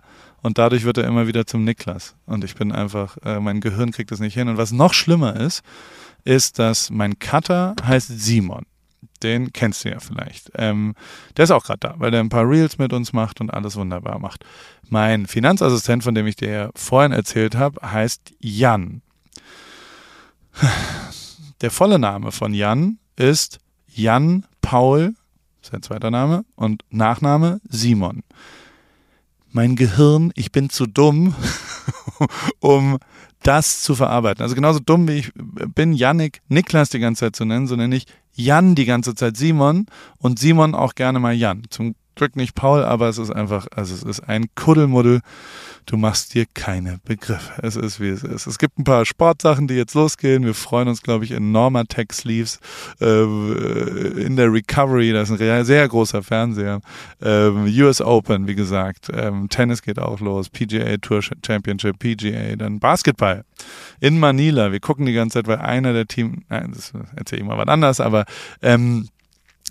Und 0.45 0.60
dadurch 0.60 0.84
wird 0.84 0.99
er 0.99 1.05
immer 1.05 1.25
wieder 1.25 1.47
zum 1.47 1.63
Niklas. 1.63 2.13
Und 2.27 2.43
ich 2.43 2.53
bin 2.53 2.71
einfach, 2.71 3.17
äh, 3.23 3.39
mein 3.39 3.62
Gehirn 3.62 3.91
kriegt 3.91 4.12
das 4.12 4.19
nicht 4.19 4.36
hin. 4.36 4.47
Und 4.47 4.58
was 4.58 4.71
noch 4.71 4.93
schlimmer 4.93 5.36
ist, 5.36 5.63
ist, 6.23 6.60
dass 6.60 6.91
mein 6.91 7.17
Cutter 7.17 7.73
heißt 7.84 8.10
Simon. 8.10 8.67
Den 9.23 9.53
kennst 9.53 9.84
du 9.84 9.89
ja 9.89 9.99
vielleicht. 9.99 10.51
Ähm, 10.53 10.93
der 11.36 11.45
ist 11.45 11.51
auch 11.51 11.63
gerade 11.63 11.79
da, 11.79 11.95
weil 11.97 12.12
der 12.12 12.19
ein 12.19 12.29
paar 12.29 12.47
Reels 12.47 12.77
mit 12.77 12.93
uns 12.93 13.12
macht 13.12 13.41
und 13.41 13.51
alles 13.51 13.75
wunderbar 13.75 14.19
macht. 14.19 14.45
Mein 14.88 15.25
Finanzassistent, 15.25 16.03
von 16.03 16.13
dem 16.13 16.27
ich 16.27 16.36
dir 16.36 16.51
ja 16.51 16.69
vorhin 16.75 17.12
erzählt 17.12 17.55
habe, 17.55 17.81
heißt 17.81 18.36
Jan. 18.38 19.01
Der 21.62 21.71
volle 21.71 21.97
Name 21.97 22.31
von 22.31 22.53
Jan 22.53 22.99
ist 23.15 23.58
Jan 23.88 24.45
Paul, 24.62 25.15
sein 25.63 25.81
zweiter 25.81 26.12
Name, 26.12 26.45
und 26.55 26.84
Nachname 26.91 27.62
Simon 27.67 28.21
mein 29.56 29.78
Gehirn, 29.78 30.34
ich 30.36 30.52
bin 30.52 30.70
zu 30.70 30.86
dumm, 30.86 31.34
um 32.60 32.98
das 33.41 33.82
zu 33.82 33.96
verarbeiten. 33.96 34.44
Also 34.44 34.54
genauso 34.54 34.80
dumm 34.80 35.08
wie 35.08 35.20
ich 35.20 35.32
bin, 35.74 35.94
Yannick 35.94 36.41
Niklas 36.50 36.89
die 36.89 37.00
ganze 37.00 37.22
Zeit 37.22 37.38
zu 37.38 37.46
nennen, 37.46 37.65
so 37.65 37.78
nenne 37.78 37.96
ich 37.96 38.06
Jan 38.34 38.76
die 38.76 38.84
ganze 38.84 39.15
Zeit 39.15 39.38
Simon 39.38 39.86
und 40.18 40.39
Simon 40.39 40.76
auch 40.76 40.94
gerne 40.94 41.20
mal 41.20 41.34
Jan. 41.34 41.63
Zum 41.70 41.96
Glück 42.15 42.36
nicht 42.36 42.56
Paul, 42.56 42.84
aber 42.84 43.10
es 43.10 43.17
ist 43.17 43.32
einfach, 43.32 43.67
also 43.75 43.93
es 43.93 44.04
ist 44.04 44.21
ein 44.21 44.45
Kuddelmuddel. 44.56 45.21
Du 45.86 45.97
machst 45.97 46.34
dir 46.34 46.45
keine 46.51 46.97
Begriffe. 47.06 47.62
Es 47.62 47.75
ist, 47.75 47.99
wie 47.99 48.10
es 48.10 48.23
ist. 48.23 48.47
Es 48.47 48.58
gibt 48.58 48.80
ein 48.80 48.84
paar 48.84 49.06
Sportsachen, 49.06 49.67
die 49.67 49.75
jetzt 49.75 49.93
losgehen. 49.93 50.43
Wir 50.43 50.56
freuen 50.56 50.88
uns, 50.88 51.04
glaube 51.04 51.25
ich, 51.25 51.32
in 51.32 51.51
Normatech 51.51 52.12
Sleeves, 52.12 52.60
äh, 52.99 53.23
in 53.23 54.36
der 54.36 54.51
Recovery. 54.51 55.12
Das 55.12 55.30
ist 55.30 55.39
ein 55.39 55.65
sehr 55.65 55.88
großer 55.88 56.23
Fernseher. 56.23 56.82
Ähm, 57.21 57.65
US 57.65 58.01
Open, 58.01 58.47
wie 58.47 58.56
gesagt. 58.56 59.10
Ähm, 59.13 59.47
Tennis 59.49 59.84
geht 59.84 59.99
auch 59.99 60.19
los. 60.21 60.49
PGA 60.49 60.97
Tour 60.97 61.21
Championship, 61.45 61.99
PGA. 61.99 62.56
Dann 62.56 62.80
Basketball 62.80 63.43
in 63.99 64.19
Manila. 64.19 64.71
Wir 64.71 64.80
gucken 64.80 65.06
die 65.06 65.13
ganze 65.13 65.36
Zeit, 65.36 65.47
weil 65.47 65.60
einer 65.60 65.93
der 65.93 66.08
Teams, 66.08 66.39
nein, 66.49 66.71
das 66.73 66.93
erzähle 67.15 67.41
ich 67.41 67.47
mal 67.47 67.60
was 67.60 67.67
anderes, 67.67 67.99
aber 67.99 68.25
ähm, 68.63 69.08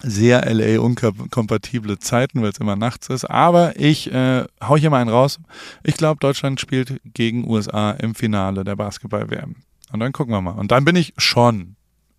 sehr 0.05 0.45
LA-unkompatible 0.53 1.99
Zeiten, 1.99 2.43
weil 2.43 2.51
es 2.51 2.59
immer 2.59 2.77
nachts 2.77 3.09
ist. 3.09 3.25
Aber 3.25 3.79
ich 3.79 4.13
äh, 4.13 4.45
hau 4.63 4.77
hier 4.77 4.91
mal 4.91 5.01
einen 5.01 5.11
raus. 5.11 5.41
Ich 5.83 5.97
glaube, 5.97 6.21
Deutschland 6.21 6.61
spielt 6.61 7.01
gegen 7.05 7.49
USA 7.49 7.93
im 7.93 8.15
Finale 8.15 8.65
der 8.65 8.77
Basketball-WM. 8.77 9.57
Und 9.93 10.01
dann 10.01 10.13
gucken 10.13 10.35
wir 10.35 10.41
mal. 10.41 10.53
Und 10.53 10.71
dann 10.71 10.85
bin 10.85 10.97
ich 10.97 11.15
schon 11.19 11.77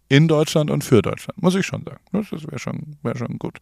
in 0.08 0.28
Deutschland 0.28 0.70
und 0.70 0.84
für 0.84 1.02
Deutschland, 1.02 1.42
muss 1.42 1.56
ich 1.56 1.66
schon 1.66 1.84
sagen. 1.84 2.00
Das 2.12 2.32
wäre 2.32 2.60
schon, 2.60 2.98
wär 3.02 3.18
schon 3.18 3.40
gut. 3.40 3.58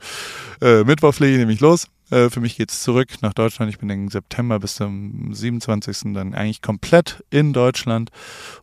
Äh, 0.61 0.83
Mittwoch 0.83 1.13
fliege 1.13 1.33
ich 1.33 1.39
nämlich 1.39 1.59
los. 1.59 1.87
Äh, 2.13 2.29
für 2.29 2.39
mich 2.39 2.55
geht 2.55 2.71
es 2.71 2.83
zurück 2.83 3.09
nach 3.21 3.33
Deutschland. 3.33 3.71
Ich 3.71 3.79
bin 3.79 3.89
im 3.89 4.09
September 4.09 4.59
bis 4.59 4.75
zum 4.75 5.33
27. 5.33 6.13
dann 6.13 6.35
eigentlich 6.35 6.61
komplett 6.61 7.23
in 7.31 7.53
Deutschland 7.53 8.11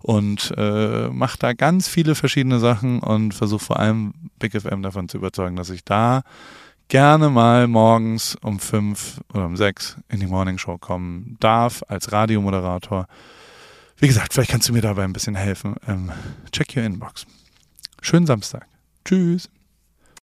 und 0.01 0.55
äh, 0.57 1.09
mache 1.09 1.39
da 1.39 1.53
ganz 1.53 1.89
viele 1.89 2.15
verschiedene 2.15 2.61
Sachen 2.61 3.01
und 3.01 3.35
versuche 3.35 3.65
vor 3.65 3.81
allem 3.81 4.15
Big 4.39 4.53
FM 4.53 4.83
davon 4.83 5.09
zu 5.09 5.19
überzeugen, 5.19 5.57
dass 5.57 5.71
ich 5.71 5.85
da 5.85 6.23
gerne 6.89 7.29
mal 7.29 7.67
morgens 7.67 8.37
um 8.37 8.61
fünf 8.61 9.21
oder 9.35 9.47
um 9.47 9.57
sechs 9.57 9.97
in 10.09 10.21
die 10.21 10.27
Morning 10.27 10.59
Show 10.59 10.79
kommen 10.79 11.37
darf 11.41 11.83
als 11.89 12.13
Radiomoderator. 12.13 13.07
Wie 13.97 14.07
gesagt, 14.07 14.33
vielleicht 14.33 14.51
kannst 14.51 14.69
du 14.69 14.73
mir 14.73 14.81
dabei 14.81 15.05
ein 15.05 15.13
bisschen 15.13 15.35
helfen. 15.35 15.75
Ähm, 15.89 16.11
check 16.53 16.77
your 16.77 16.85
Inbox. 16.85 17.27
Schönen 18.01 18.27
Samstag. 18.27 18.67
Tschüss. 19.05 19.51